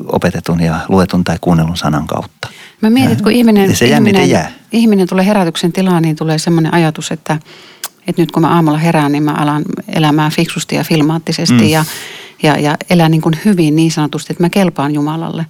opetetun 0.06 0.60
ja 0.60 0.80
luetun 0.88 1.24
tai 1.24 1.36
kuunnellun 1.40 1.76
sanan 1.76 2.06
kautta. 2.06 2.48
Mä 2.80 2.90
mietin, 2.90 3.12
että 3.12 3.22
kun 3.24 3.32
ihminen, 3.32 3.70
Ja 3.70 3.76
se 3.76 3.86
ihminen, 3.86 4.30
jää. 4.30 4.50
ihminen 4.72 5.08
tulee 5.08 5.26
herätyksen 5.26 5.72
tilaan, 5.72 6.02
niin 6.02 6.16
tulee 6.16 6.38
semmoinen 6.38 6.74
ajatus, 6.74 7.10
että, 7.12 7.38
että 8.06 8.22
nyt 8.22 8.32
kun 8.32 8.42
mä 8.42 8.48
aamulla 8.54 8.78
herään, 8.78 9.12
niin 9.12 9.22
mä 9.22 9.32
alan 9.32 9.62
elämään 9.88 10.32
fiksusti 10.32 10.74
ja 10.76 10.84
filmaattisesti 10.84 11.54
Mm. 11.54 11.68
ja, 11.68 11.84
ja, 12.42 12.58
ja 12.58 12.76
elän 12.90 13.10
niin 13.10 13.20
kuin 13.20 13.34
hyvin 13.44 13.76
niin 13.76 13.90
sanotusti, 13.92 14.32
että 14.32 14.44
mä 14.44 14.50
kelpaan 14.50 14.94
Jumalalle. 14.94 15.46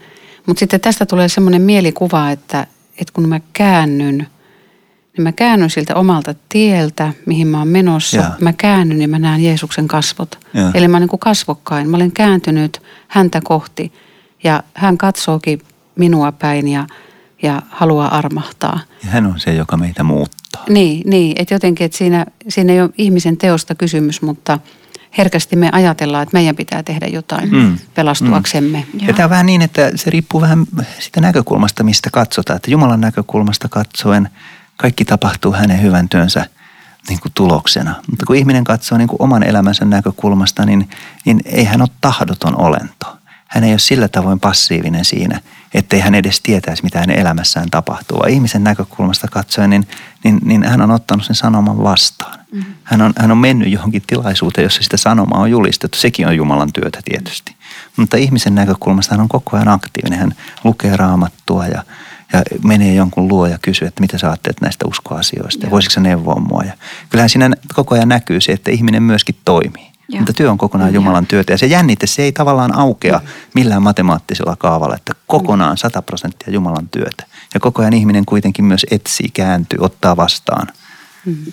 Mutta 0.46 0.60
sitten 0.60 0.80
tästä 0.80 1.06
tulee 1.06 1.28
semmoinen 1.28 1.62
mielikuva, 1.62 2.30
että, 2.30 2.66
että 2.98 3.12
kun 3.12 3.28
mä 3.28 3.40
käännyn, 3.52 4.26
niin 5.16 5.22
mä 5.22 5.32
käännyn 5.32 5.70
siltä 5.70 5.94
omalta 5.94 6.34
tieltä, 6.48 7.12
mihin 7.26 7.46
mä 7.48 7.58
oon 7.58 7.68
menossa. 7.68 8.16
Joo. 8.16 8.26
Mä 8.40 8.52
käännyn 8.52 9.02
ja 9.02 9.08
mä 9.08 9.18
näen 9.18 9.44
Jeesuksen 9.44 9.88
kasvot. 9.88 10.38
Joo. 10.54 10.70
Eli 10.74 10.88
mä 10.88 10.96
oon 10.96 11.00
niin 11.02 11.08
kuin 11.08 11.20
kasvokkain. 11.20 11.88
Mä 11.90 11.96
olen 11.96 12.12
kääntynyt 12.12 12.82
häntä 13.08 13.40
kohti 13.44 13.92
ja 14.44 14.62
hän 14.74 14.98
katsookin 14.98 15.62
minua 15.96 16.32
päin 16.32 16.68
ja, 16.68 16.86
ja 17.42 17.62
haluaa 17.70 18.16
armahtaa. 18.18 18.80
Ja 19.04 19.10
hän 19.10 19.26
on 19.26 19.40
se, 19.40 19.54
joka 19.54 19.76
meitä 19.76 20.02
muuttaa. 20.02 20.64
Niin, 20.68 21.10
niin 21.10 21.32
että 21.38 21.54
jotenkin, 21.54 21.84
että 21.84 21.98
siinä, 21.98 22.26
siinä 22.48 22.72
ei 22.72 22.80
ole 22.80 22.90
ihmisen 22.98 23.36
teosta 23.36 23.74
kysymys, 23.74 24.22
mutta 24.22 24.58
herkästi 25.18 25.56
me 25.56 25.68
ajatellaan, 25.72 26.22
että 26.22 26.36
meidän 26.36 26.56
pitää 26.56 26.82
tehdä 26.82 27.06
jotain 27.06 27.50
Mm. 27.54 27.78
pelastuaksemme. 27.94 28.84
Ja 29.00 29.06
Joo. 29.06 29.12
tämä 29.16 29.24
on 29.26 29.30
vähän 29.30 29.46
niin, 29.46 29.62
että 29.62 29.90
se 29.94 30.10
riippuu 30.10 30.40
vähän 30.40 30.66
sitä 30.98 31.20
näkökulmasta, 31.20 31.84
mistä 31.84 32.10
katsotaan. 32.12 32.56
Että 32.56 32.70
Jumalan 32.70 33.00
näkökulmasta 33.00 33.68
katsoen 33.68 34.28
kaikki 34.80 35.04
tapahtuu 35.04 35.52
hänen 35.52 35.82
hyvän 35.82 36.08
työnsä 36.08 36.46
niin 37.08 37.20
kuin 37.20 37.32
tuloksena. 37.34 37.94
Mutta 38.10 38.26
kun 38.26 38.36
ihminen 38.36 38.64
katsoo 38.64 38.98
niin 38.98 39.08
kuin 39.08 39.22
oman 39.22 39.42
elämänsä 39.42 39.84
näkökulmasta, 39.84 40.66
niin, 40.66 40.90
niin 41.24 41.40
ei 41.44 41.64
hän 41.64 41.80
ole 41.80 41.88
tahdoton 42.00 42.60
olento. 42.60 43.16
Hän 43.46 43.64
ei 43.64 43.72
ole 43.72 43.78
sillä 43.78 44.08
tavoin 44.08 44.40
passiivinen 44.40 45.04
siinä, 45.04 45.40
ettei 45.74 46.00
hän 46.00 46.14
edes 46.14 46.40
tietäisi, 46.40 46.82
mitä 46.82 46.98
hänen 46.98 47.18
elämässään 47.18 47.70
tapahtuu. 47.70 48.18
Vaan 48.18 48.30
ihmisen 48.30 48.64
näkökulmasta 48.64 49.28
katsoen, 49.28 49.70
niin, 49.70 49.88
niin, 50.24 50.38
niin 50.44 50.64
hän 50.64 50.80
on 50.80 50.90
ottanut 50.90 51.24
sen 51.24 51.36
sanoman 51.36 51.82
vastaan. 51.82 52.38
Mm. 52.52 52.64
Hän, 52.84 53.02
on, 53.02 53.12
hän 53.18 53.30
on 53.30 53.38
mennyt 53.38 53.72
johonkin 53.72 54.02
tilaisuuteen, 54.06 54.62
jossa 54.62 54.82
sitä 54.82 54.96
sanomaa 54.96 55.40
on 55.40 55.50
julistettu. 55.50 55.98
Sekin 55.98 56.26
on 56.26 56.36
Jumalan 56.36 56.72
työtä 56.72 57.00
tietysti. 57.04 57.54
Mutta 57.96 58.16
ihmisen 58.16 58.54
näkökulmasta 58.54 59.14
hän 59.14 59.20
on 59.20 59.28
koko 59.28 59.56
ajan 59.56 59.68
aktiivinen. 59.68 60.18
Hän 60.18 60.34
lukee 60.64 60.96
raamattua 60.96 61.66
ja, 61.66 61.82
ja 62.32 62.42
menee 62.64 62.94
jonkun 62.94 63.28
luo 63.28 63.46
ja 63.46 63.58
kysyy, 63.62 63.88
että 63.88 64.00
mitä 64.00 64.18
sä 64.18 64.28
ajattelet 64.28 64.60
näistä 64.60 64.86
uskoasioista. 64.88 65.66
Ja 65.66 65.70
voisitko 65.70 65.92
sä 65.92 66.00
neuvoa 66.00 66.40
mua. 66.40 66.62
Ja 66.62 66.72
kyllähän 67.10 67.30
siinä 67.30 67.50
koko 67.74 67.94
ajan 67.94 68.08
näkyy 68.08 68.40
se, 68.40 68.52
että 68.52 68.70
ihminen 68.70 69.02
myöskin 69.02 69.36
toimii. 69.44 69.90
Joo. 70.08 70.20
Mutta 70.20 70.32
työ 70.32 70.50
on 70.50 70.58
kokonaan. 70.58 70.94
Jumalan 70.94 71.26
työtä. 71.26 71.52
Ja 71.52 71.58
se 71.58 71.66
jännite, 71.66 72.06
se 72.06 72.22
ei 72.22 72.32
tavallaan 72.32 72.76
aukea 72.76 73.20
millään 73.54 73.82
matemaattisella 73.82 74.56
kaavalla, 74.56 74.96
että 74.96 75.12
kokonaan 75.26 75.76
100 75.76 76.02
prosenttia 76.02 76.52
Jumalan 76.52 76.88
työtä. 76.88 77.26
Ja 77.54 77.60
koko 77.60 77.82
ajan 77.82 77.92
ihminen 77.92 78.26
kuitenkin 78.26 78.64
myös 78.64 78.86
etsii, 78.90 79.28
kääntyy, 79.28 79.78
ottaa 79.80 80.16
vastaan. 80.16 80.68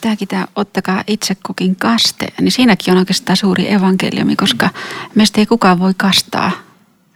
Tämäkin 0.01 0.27
tämä 0.27 0.47
ottakaa 0.55 1.03
itse 1.07 1.35
kukin 1.45 1.75
kaste, 1.75 2.27
niin 2.41 2.51
siinäkin 2.51 2.91
on 2.91 2.97
oikeastaan 2.97 3.37
suuri 3.37 3.73
evankeliumi, 3.73 4.35
koska 4.35 4.69
meistä 5.15 5.41
ei 5.41 5.45
kukaan 5.45 5.79
voi 5.79 5.93
kastaa 5.97 6.51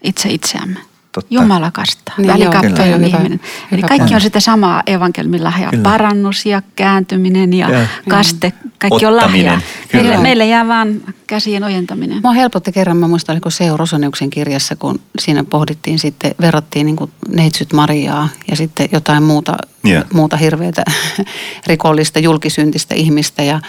itse 0.04 0.30
itseämme. 0.30 0.80
Totta. 1.12 1.34
Jumala 1.34 1.72
kastaa, 1.72 2.16
Niin, 2.18 2.28
joo, 2.28 2.34
välikatto 2.34 2.68
kyllä. 2.84 2.96
on 2.96 3.06
Hyvä- 3.06 3.18
ihminen. 3.18 3.40
Eli 3.72 3.82
kaikki 3.82 4.16
on 4.16 4.22
sitä 4.22 4.40
samaa 4.40 4.84
evankeliumin 4.88 5.44
lahjaa. 5.44 5.72
Kyllä. 5.72 5.84
Parannus 5.84 6.46
ja 6.46 6.62
kääntyminen 6.76 7.54
ja 7.54 7.70
Joo. 7.70 7.82
kaste, 8.10 8.54
kaikki 8.78 9.06
on 9.06 9.14
Ottaminen, 9.14 9.46
lahjaa. 9.46 9.62
kyllä. 9.92 10.04
Meille, 10.04 10.22
meille 10.24 10.46
jää 10.46 10.68
vaan 10.68 11.02
käsien 11.28 11.64
ojentaminen. 11.64 12.20
Mua 12.24 12.32
helpotti 12.32 12.72
kerran, 12.72 12.98
mä 12.98 13.08
muistan, 13.08 13.34
oliko 13.34 13.50
Seo 13.50 13.78
Rosoniuksen 13.78 14.30
kirjassa, 14.30 14.76
kun 14.76 15.00
siinä 15.20 15.44
pohdittiin 15.44 16.00
sitten, 16.00 16.36
verrattiin 16.42 16.86
niin 16.86 16.96
kuin 16.96 17.12
neitsyt 17.36 17.74
Mariaa 17.74 18.30
ja 18.50 18.56
sitten 18.56 18.90
jotain 18.92 19.24
muuta, 19.24 19.58
Joo. 19.84 20.04
muuta 20.14 20.38
hirveätä 20.38 20.84
rikollista, 21.68 22.20
julkisyntistä 22.20 22.96
ihmistä. 22.96 23.44
Ja, 23.44 23.60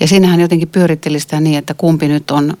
ja 0.00 0.06
siinähän 0.06 0.40
jotenkin 0.40 0.68
pyöritteli 0.68 1.20
sitä 1.20 1.40
niin, 1.40 1.58
että 1.58 1.74
kumpi 1.74 2.08
nyt 2.08 2.30
on, 2.30 2.56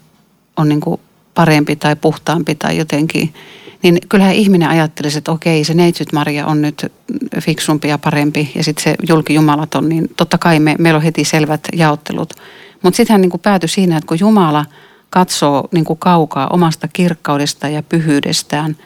on 0.56 0.68
niin 0.68 0.80
kuin 0.80 1.00
parempi 1.34 1.76
tai 1.76 1.96
puhtaampi 1.96 2.54
tai 2.54 2.76
jotenkin. 2.78 3.34
Niin 3.82 3.98
kyllähän 4.08 4.34
ihminen 4.34 4.68
ajattelisi, 4.68 5.18
että 5.18 5.32
okei, 5.32 5.64
se 5.64 5.74
neitsyt 5.74 6.12
Maria 6.12 6.46
on 6.46 6.62
nyt 6.62 6.86
fiksumpi 7.40 7.88
ja 7.88 7.98
parempi 7.98 8.52
ja 8.54 8.64
sitten 8.64 8.82
se 8.84 8.94
julkijumalaton, 9.08 9.88
niin 9.88 10.08
totta 10.16 10.38
kai 10.38 10.60
me, 10.60 10.76
meillä 10.78 10.96
on 10.96 11.02
heti 11.02 11.24
selvät 11.24 11.60
jaottelut. 11.72 12.34
Mutta 12.82 12.96
sitten 12.96 13.14
hän 13.14 13.20
niin 13.20 13.30
kuin 13.30 13.40
päätyi 13.40 13.68
siinä, 13.68 13.96
että 13.96 14.06
kun 14.08 14.20
Jumala 14.20 14.64
katsoo 15.10 15.68
niin 15.72 15.84
kuin 15.84 15.98
kaukaa 15.98 16.46
omasta 16.52 16.88
kirkkaudesta 16.88 17.68
ja 17.68 17.82
pyhyydestään 17.82 18.76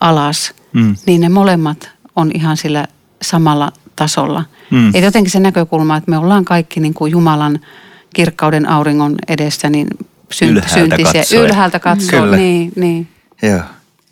alas, 0.00 0.54
Mm. 0.72 0.96
niin 1.06 1.20
ne 1.20 1.28
molemmat 1.28 1.90
on 2.16 2.30
ihan 2.34 2.56
sillä 2.56 2.86
samalla 3.22 3.72
tasolla. 3.96 4.44
Mm. 4.70 4.94
Et 4.94 5.04
jotenkin 5.04 5.30
se 5.30 5.40
näkökulma, 5.40 5.96
että 5.96 6.10
me 6.10 6.18
ollaan 6.18 6.44
kaikki 6.44 6.80
niin 6.80 6.94
kuin 6.94 7.12
Jumalan 7.12 7.60
kirkkauden 8.14 8.68
auringon 8.68 9.14
edessä 9.28 9.70
niin 9.70 9.86
syn- 10.32 10.48
Ylhäältä 10.50 10.74
syntisiä. 10.74 11.20
katsoen. 11.20 11.42
Ylhäältä 11.44 11.80
Kyllä. 12.10 12.36
niin, 12.36 12.72
niin. 12.76 13.08
Joo, 13.42 13.60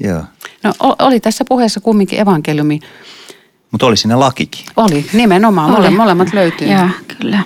joo. 0.01 0.25
No 0.63 0.73
oli 0.99 1.21
tässä 1.21 1.45
puheessa 1.49 1.81
kumminkin 1.81 2.21
evankeliumi. 2.21 2.81
Mutta 3.71 3.87
oli 3.87 3.97
siinä 3.97 4.21
lakikin. 4.21 4.65
Oli, 4.77 5.07
nimenomaan. 5.13 5.77
Oli. 5.77 5.91
molemmat 5.91 6.33
löytyy. 6.33 6.69
Joo, 6.69 6.89
kyllä. 7.19 7.43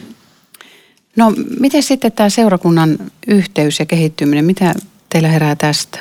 No 1.17 1.33
miten 1.61 1.83
sitten 1.83 2.13
tämä 2.13 2.29
seurakunnan 2.29 2.99
yhteys 3.27 3.79
ja 3.79 3.87
kehittyminen, 3.87 4.45
mitä 4.45 4.75
teillä 5.09 5.29
herää 5.29 5.57
tästä? 5.57 5.99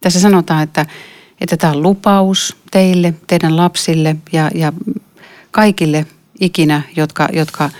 Tässä 0.00 0.20
sanotaan, 0.20 0.62
että, 0.62 0.86
että 1.40 1.56
tämä 1.56 1.72
on 1.72 1.82
lupaus 1.82 2.56
teille, 2.70 3.14
teidän 3.26 3.56
lapsille 3.56 4.16
ja, 4.32 4.50
ja 4.54 4.72
kaikille 5.50 6.06
ikinä, 6.40 6.82
jotka, 6.96 7.28
jotka 7.32 7.70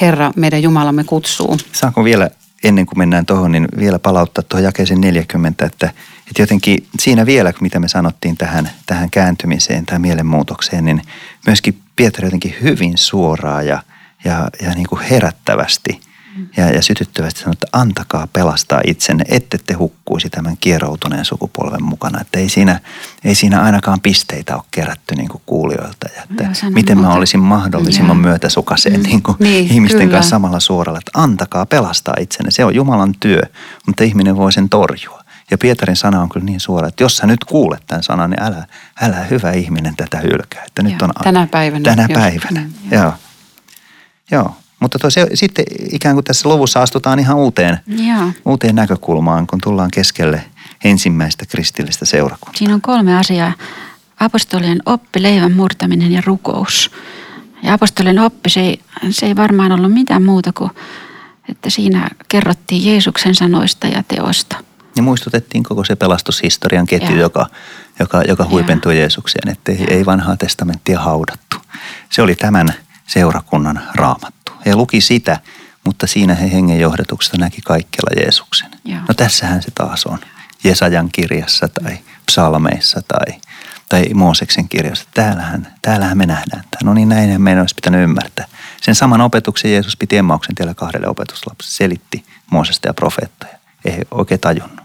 Herra, 0.00 0.32
meidän 0.36 0.62
Jumalamme 0.62 1.04
kutsuu. 1.04 1.56
Saanko 1.72 2.04
vielä, 2.04 2.30
ennen 2.64 2.86
kuin 2.86 2.98
mennään 2.98 3.26
tuohon, 3.26 3.52
niin 3.52 3.68
vielä 3.78 3.98
palauttaa 3.98 4.44
tuohon 4.48 4.64
jakeeseen 4.64 5.00
40, 5.00 5.64
että, 5.64 5.92
että 6.28 6.42
jotenkin 6.42 6.86
siinä 7.00 7.26
vielä, 7.26 7.52
mitä 7.60 7.80
me 7.80 7.88
sanottiin 7.88 8.36
tähän, 8.36 8.70
tähän 8.86 9.10
kääntymiseen 9.10 9.86
tai 9.86 9.98
mielenmuutokseen, 9.98 10.84
niin 10.84 11.02
myöskin 11.46 11.80
Pietari 11.96 12.26
jotenkin 12.26 12.54
hyvin 12.62 12.98
suoraa 12.98 13.62
ja, 13.62 13.82
ja, 14.24 14.48
ja 14.62 14.70
niin 14.70 14.86
kuin 14.86 15.02
herättävästi 15.02 16.00
ja, 16.56 16.70
ja 16.70 16.82
sytyttävästi 16.82 17.40
sanoi, 17.40 17.52
että 17.52 17.66
antakaa 17.72 18.28
pelastaa 18.32 18.80
itsenne, 18.86 19.24
ette 19.28 19.58
te 19.66 19.74
hukkuisi 19.74 20.30
tämän 20.30 20.56
kieroutuneen 20.60 21.24
sukupolven 21.24 21.82
mukana. 21.82 22.20
Että 22.20 22.38
ei 22.38 22.48
siinä, 22.48 22.80
ei 23.24 23.34
siinä 23.34 23.62
ainakaan 23.62 24.00
pisteitä 24.00 24.56
ole 24.56 24.64
kerätty 24.70 25.14
niin 25.14 25.28
kuin 25.28 25.42
kuulijoilta. 25.46 26.08
Ja 26.16 26.22
että 26.22 26.42
Joo, 26.62 26.70
miten 26.70 26.96
mä 26.98 27.02
muuta. 27.02 27.16
olisin 27.16 27.40
mahdollisimman 27.40 28.16
Joo. 28.16 28.22
myötäsukaiseen 28.22 29.02
niin 29.02 29.22
kuin 29.22 29.36
Niin, 29.40 29.72
ihmisten 29.72 30.00
kyllä. 30.00 30.12
kanssa 30.12 30.30
samalla 30.30 30.60
suoralla, 30.60 30.98
että 30.98 31.10
antakaa 31.22 31.66
pelastaa 31.66 32.14
itsenne. 32.20 32.50
Se 32.50 32.64
on 32.64 32.74
Jumalan 32.74 33.14
työ, 33.20 33.40
mutta 33.86 34.04
ihminen 34.04 34.36
voi 34.36 34.52
sen 34.52 34.68
torjua. 34.68 35.23
Ja 35.50 35.58
Pietarin 35.58 35.96
sana 35.96 36.22
on 36.22 36.28
kyllä 36.28 36.46
niin 36.46 36.60
suora, 36.60 36.88
että 36.88 37.04
jos 37.04 37.16
sä 37.16 37.26
nyt 37.26 37.44
kuulet 37.44 37.82
tämän 37.86 38.02
sanan, 38.02 38.30
niin 38.30 38.42
älä, 38.42 38.66
älä 39.02 39.16
hyvä 39.16 39.52
ihminen 39.52 39.96
tätä 39.96 40.18
hylkää. 40.18 40.64
Että 40.66 40.82
nyt 40.82 40.92
Joo, 41.00 41.08
on, 41.08 41.24
tänä 41.24 41.46
päivänä. 41.50 41.82
Tänä 41.84 42.06
jos- 42.08 42.18
päivänä, 42.20 42.60
Mm, 42.60 42.92
joo. 42.92 43.12
Joo, 44.30 44.56
mutta 44.80 44.98
toi, 44.98 45.10
se, 45.10 45.26
sitten 45.34 45.64
ikään 45.92 46.16
kuin 46.16 46.24
tässä 46.24 46.48
luvussa 46.48 46.82
astutaan 46.82 47.18
ihan 47.18 47.36
uuteen, 47.36 47.78
Joo. 47.86 48.32
uuteen 48.44 48.74
näkökulmaan, 48.74 49.46
kun 49.46 49.60
tullaan 49.62 49.90
keskelle 49.94 50.44
ensimmäistä 50.84 51.46
kristillistä 51.46 52.04
seurakuntaa. 52.04 52.58
Siinä 52.58 52.74
on 52.74 52.80
kolme 52.80 53.18
asiaa. 53.18 53.52
Apostolien 54.20 54.78
oppi, 54.86 55.22
leivän 55.22 55.52
murtaminen 55.52 56.12
ja 56.12 56.22
rukous. 56.26 56.90
Ja 57.62 57.74
apostolien 57.74 58.18
oppi, 58.18 58.50
se 58.50 58.60
ei, 58.60 58.80
se 59.10 59.26
ei 59.26 59.36
varmaan 59.36 59.72
ollut 59.72 59.92
mitään 59.92 60.22
muuta 60.22 60.52
kuin, 60.52 60.70
että 61.48 61.70
siinä 61.70 62.08
kerrottiin 62.28 62.84
Jeesuksen 62.86 63.34
sanoista 63.34 63.86
ja 63.86 64.02
teoista. 64.08 64.56
Ja 64.96 65.02
muistutettiin 65.02 65.62
koko 65.62 65.84
se 65.84 65.96
pelastushistorian 65.96 66.86
ketju, 66.86 67.10
Joo. 67.10 67.20
joka, 67.20 67.46
joka, 67.98 68.22
joka 68.22 68.44
huipentui 68.44 68.98
Jeesukseen, 68.98 69.48
että 69.48 69.72
ei, 69.72 69.86
ei 69.90 70.06
vanhaa 70.06 70.36
testamenttia 70.36 71.00
haudattu. 71.00 71.56
Se 72.10 72.22
oli 72.22 72.34
tämän 72.34 72.74
seurakunnan 73.06 73.82
raamattu. 73.94 74.52
He 74.66 74.76
luki 74.76 75.00
sitä, 75.00 75.40
mutta 75.84 76.06
siinä 76.06 76.34
he 76.34 76.52
hengen 76.52 76.80
johdatuksesta 76.80 77.38
näki 77.38 77.60
kaikkialla 77.64 78.22
Jeesuksen. 78.22 78.70
Joo. 78.84 79.00
No 79.08 79.14
tässähän 79.14 79.62
se 79.62 79.70
taas 79.74 80.06
on. 80.06 80.18
Jesajan 80.64 81.08
kirjassa 81.12 81.68
tai 81.68 81.98
psalmeissa 82.26 83.00
tai, 83.08 83.40
tai 83.88 84.04
Mooseksen 84.14 84.68
kirjassa. 84.68 85.08
Täällähän, 85.14 85.74
täällähän 85.82 86.18
me 86.18 86.26
nähdään 86.26 86.64
tämä. 86.70 86.90
No 86.90 86.94
niin 86.94 87.08
näin 87.08 87.42
meidän 87.42 87.60
olisi 87.60 87.74
pitänyt 87.74 88.04
ymmärtää. 88.04 88.46
Sen 88.82 88.94
saman 88.94 89.20
opetuksen 89.20 89.72
Jeesus 89.72 89.96
piti 89.96 90.16
Emmauksen 90.16 90.54
tiellä 90.54 90.74
kahdelle 90.74 91.08
opetuslapselle. 91.08 91.76
Selitti 91.76 92.24
Moosesta 92.50 92.88
ja 92.88 92.94
profeettoja. 92.94 93.58
Ei 93.84 93.96
he 93.96 94.02
oikein 94.10 94.40
tajunnut. 94.40 94.83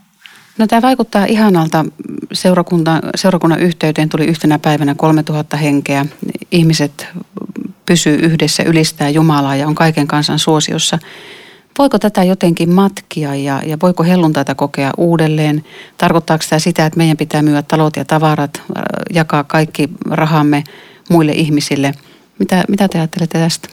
No 0.59 0.67
tämä 0.67 0.81
vaikuttaa 0.81 1.25
ihanalta. 1.25 1.85
Seurakunta, 2.33 2.99
seurakunnan 3.15 3.59
yhteyteen 3.59 4.09
tuli 4.09 4.25
yhtenä 4.25 4.59
päivänä 4.59 4.95
3000 4.95 5.57
henkeä. 5.57 6.05
Ihmiset 6.51 7.07
pysyy 7.85 8.15
yhdessä, 8.15 8.63
ylistää 8.63 9.09
Jumalaa 9.09 9.55
ja 9.55 9.67
on 9.67 9.75
kaiken 9.75 10.07
kansan 10.07 10.39
suosiossa. 10.39 10.99
Voiko 11.77 11.99
tätä 11.99 12.23
jotenkin 12.23 12.69
matkia 12.69 13.35
ja, 13.35 13.61
ja 13.65 13.77
voiko 13.81 14.03
helluntaita 14.03 14.55
kokea 14.55 14.91
uudelleen? 14.97 15.63
Tarkoittaako 15.97 16.43
tämä 16.49 16.59
sitä, 16.59 16.85
että 16.85 16.97
meidän 16.97 17.17
pitää 17.17 17.41
myydä 17.41 17.61
talot 17.61 17.95
ja 17.95 18.05
tavarat, 18.05 18.57
äh, 18.57 18.83
jakaa 19.13 19.43
kaikki 19.43 19.89
rahamme 20.09 20.63
muille 21.09 21.31
ihmisille? 21.31 21.93
Mitä, 22.39 22.63
mitä 22.67 22.87
te 22.87 22.97
ajattelette 22.97 23.39
tästä? 23.39 23.69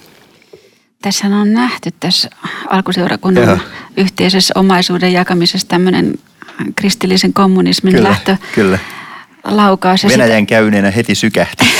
Tässä 1.02 1.26
on 1.26 1.52
nähty 1.52 1.90
tässä 2.00 2.30
alkuseurakunnan 2.70 3.44
Joo. 3.44 3.58
yhteisessä 3.96 4.54
omaisuuden 4.56 5.12
jakamisessa 5.12 5.68
tämmöinen 5.68 6.14
kristillisen 6.76 7.32
kommunismin 7.32 7.94
Kyllä, 7.94 8.08
lähtö 8.08 8.36
kyllä. 8.54 8.78
laukaus. 9.44 10.02
Ja 10.04 10.08
Venäjän 10.08 10.46
käyneenä 10.46 10.90
heti 10.90 11.14
sykähti. 11.14 11.64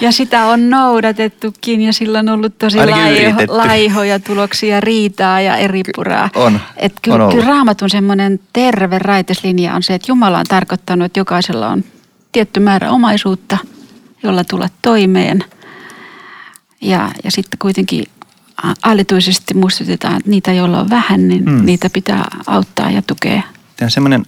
Ja 0.00 0.12
sitä 0.12 0.46
on 0.46 0.70
noudatettukin 0.70 1.80
ja 1.80 1.92
sillä 1.92 2.18
on 2.18 2.28
ollut 2.28 2.58
tosi 2.58 2.76
laiho, 2.76 3.40
laihoja 3.48 4.18
tuloksia, 4.18 4.80
riitaa 4.80 5.40
ja 5.40 5.56
eripuraa. 5.56 6.30
On, 6.34 6.60
Et 6.76 6.92
on 6.92 6.98
kyllä, 7.02 7.16
ollut. 7.16 7.30
kyllä 7.30 7.46
raamatun 7.46 7.90
semmoinen 7.90 8.40
terve 8.52 8.98
raiteslinja 8.98 9.74
on 9.74 9.82
se, 9.82 9.94
että 9.94 10.10
Jumala 10.10 10.38
on 10.38 10.46
tarkoittanut, 10.48 11.06
että 11.06 11.20
jokaisella 11.20 11.68
on 11.68 11.84
tietty 12.32 12.60
määrä 12.60 12.90
omaisuutta, 12.90 13.58
jolla 14.22 14.44
tulla 14.44 14.68
toimeen. 14.82 15.44
Ja, 16.80 17.10
ja 17.24 17.30
sitten 17.30 17.58
kuitenkin 17.58 18.04
alituisesti 18.82 19.54
muistutetaan, 19.54 20.16
että 20.16 20.30
niitä, 20.30 20.52
joilla 20.52 20.80
on 20.80 20.90
vähän, 20.90 21.28
niin 21.28 21.44
Mm. 21.44 21.66
niitä 21.66 21.90
pitää 21.90 22.24
auttaa 22.46 22.90
ja 22.90 23.02
tukea. 23.02 23.42
Tämä 23.76 23.86
on 23.86 23.90
semmoinen 23.90 24.26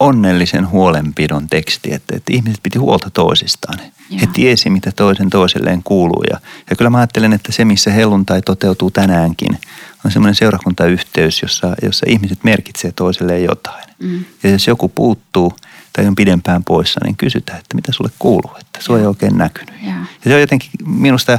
onnellisen 0.00 0.70
huolenpidon 0.70 1.48
teksti, 1.48 1.92
että, 1.92 2.16
että 2.16 2.32
ihmiset 2.32 2.62
piti 2.62 2.78
huolta 2.78 3.10
toisistaan. 3.10 3.78
He 3.78 3.90
Joo. 4.10 4.30
tiesi, 4.32 4.70
mitä 4.70 4.92
toisen 4.92 5.30
toiselleen 5.30 5.82
kuuluu. 5.82 6.22
Ja, 6.30 6.40
ja 6.70 6.76
kyllä 6.76 6.90
mä 6.90 6.98
ajattelen, 6.98 7.32
että 7.32 7.52
se, 7.52 7.64
missä 7.64 7.90
helluntai 7.90 8.42
toteutuu 8.42 8.90
tänäänkin, 8.90 9.58
on 10.04 10.10
semmoinen 10.10 10.34
seurakuntayhteys, 10.34 11.42
jossa, 11.42 11.74
jossa 11.82 12.06
ihmiset 12.08 12.44
merkitsee 12.44 12.92
toiselleen 12.92 13.44
jotain. 13.44 13.84
Mm. 13.98 14.24
Ja 14.42 14.50
jos 14.50 14.66
joku 14.66 14.88
puuttuu 14.88 15.52
tai 15.92 16.06
on 16.06 16.14
pidempään 16.14 16.64
poissa, 16.64 17.00
niin 17.04 17.16
kysytään, 17.16 17.58
että 17.58 17.74
mitä 17.76 17.92
sulle 17.92 18.10
kuuluu, 18.18 18.50
että 18.60 18.78
sua 18.82 18.98
ei 18.98 19.06
oikein 19.06 19.38
näkynyt. 19.38 19.74
Joo. 19.82 19.92
Ja 19.92 20.30
se 20.30 20.34
on 20.34 20.40
jotenkin 20.40 20.70
minusta 20.86 21.38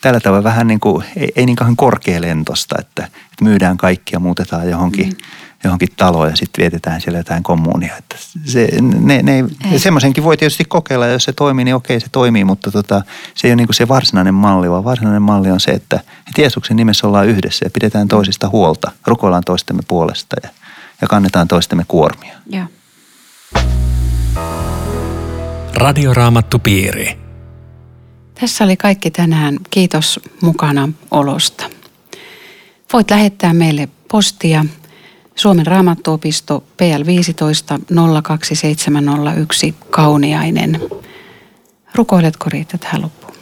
tällä 0.00 0.20
tavalla 0.20 0.44
vähän 0.44 0.66
niin 0.66 0.80
kuin, 0.80 1.04
ei, 1.16 1.32
ei 1.36 1.46
niin 1.46 1.56
kauhean 1.56 1.76
korkealentosta, 1.76 2.76
että, 2.78 3.04
että 3.04 3.44
myydään 3.44 3.76
kaikki 3.76 4.16
ja 4.16 4.20
muutetaan 4.20 4.70
johonkin, 4.70 5.08
mm. 5.08 5.16
johonkin 5.64 5.88
taloon 5.96 6.30
ja 6.30 6.36
sitten 6.36 6.62
vietetään 6.62 7.00
siellä 7.00 7.18
jotain 7.18 7.42
kommunia. 7.42 7.96
Että 7.96 8.16
se, 8.44 8.68
ne, 8.80 9.22
ne 9.22 9.36
ei, 9.36 9.44
ja 9.72 9.78
semmoisenkin 9.78 10.24
voi 10.24 10.36
tietysti 10.36 10.64
kokeilla 10.64 11.06
ja 11.06 11.12
jos 11.12 11.24
se 11.24 11.32
toimii, 11.32 11.64
niin 11.64 11.74
okei 11.74 12.00
se 12.00 12.06
toimii, 12.12 12.44
mutta 12.44 12.70
tota, 12.70 13.02
se 13.34 13.48
ei 13.48 13.50
ole 13.50 13.56
niin 13.56 13.66
kuin 13.66 13.74
se 13.74 13.88
varsinainen 13.88 14.34
malli, 14.34 14.70
vaan 14.70 14.84
varsinainen 14.84 15.22
malli 15.22 15.50
on 15.50 15.60
se, 15.60 15.70
että, 15.70 16.00
Jeesuksen 16.38 16.76
nimessä 16.76 17.06
ollaan 17.06 17.26
yhdessä 17.26 17.66
ja 17.66 17.70
pidetään 17.70 18.08
toisista 18.08 18.48
huolta, 18.48 18.92
rukoillaan 19.06 19.44
toistemme 19.46 19.82
puolesta 19.88 20.36
ja, 20.42 20.48
ja 21.00 21.08
kannetaan 21.08 21.48
toistemme 21.48 21.84
kuormia. 21.88 22.36
Joo. 22.46 22.66
Radioraamattupiiri. 25.74 27.25
Tässä 28.40 28.64
oli 28.64 28.76
kaikki 28.76 29.10
tänään. 29.10 29.58
Kiitos 29.70 30.20
mukana 30.40 30.88
olosta. 31.10 31.70
Voit 32.92 33.10
lähettää 33.10 33.52
meille 33.52 33.88
postia 34.10 34.64
Suomen 35.34 35.66
raamattuopisto 35.66 36.64
PL 36.76 37.06
15 37.06 37.80
02701 38.22 39.74
Kauniainen. 39.90 40.80
Rukoiletko 41.94 42.50
Riitta 42.50 42.78
tähän 42.78 43.02
loppuun? 43.02 43.36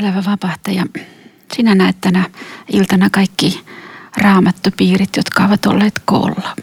Elävä 0.00 0.22
vapahtaja, 0.26 0.86
sinä 1.56 1.74
näet 1.74 1.96
tänä 2.00 2.30
iltana 2.72 3.10
kaikki 3.10 3.60
raamattupiirit, 4.16 5.16
jotka 5.16 5.44
ovat 5.44 5.66
olleet 5.66 5.94
koolla. 6.04 6.56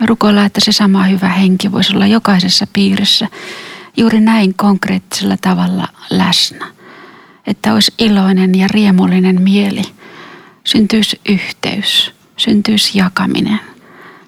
Me 0.00 0.06
rukoillaan, 0.06 0.46
että 0.46 0.60
se 0.60 0.72
sama 0.72 1.04
hyvä 1.04 1.28
henki 1.28 1.72
voisi 1.72 1.94
olla 1.94 2.06
jokaisessa 2.06 2.66
piirissä 2.72 3.28
juuri 3.96 4.20
näin 4.20 4.54
konkreettisella 4.54 5.36
tavalla 5.36 5.88
läsnä. 6.10 6.66
Että 7.46 7.74
olisi 7.74 7.94
iloinen 7.98 8.54
ja 8.54 8.68
riemullinen 8.68 9.42
mieli, 9.42 9.82
syntyisi 10.64 11.20
yhteys, 11.28 12.14
syntyisi 12.36 12.98
jakaminen, 12.98 13.60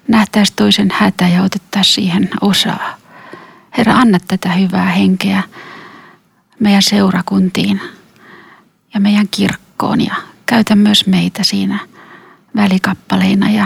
nähtäisi 0.07 0.53
toisen 0.55 0.89
hätä 0.93 1.27
ja 1.27 1.43
otettaisiin 1.43 1.95
siihen 1.95 2.29
osaa. 2.41 2.97
Herra, 3.77 3.93
anna 3.93 4.17
tätä 4.27 4.51
hyvää 4.51 4.89
henkeä 4.89 5.43
meidän 6.59 6.83
seurakuntiin 6.83 7.81
ja 8.93 8.99
meidän 8.99 9.27
kirkkoon 9.31 10.01
ja 10.01 10.15
käytä 10.45 10.75
myös 10.75 11.07
meitä 11.07 11.43
siinä 11.43 11.79
välikappaleina 12.55 13.49
ja 13.49 13.65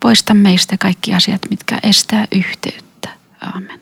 poista 0.00 0.34
meistä 0.34 0.76
kaikki 0.78 1.14
asiat, 1.14 1.40
mitkä 1.50 1.78
estää 1.82 2.26
yhteyttä. 2.32 3.08
Aamen. 3.40 3.81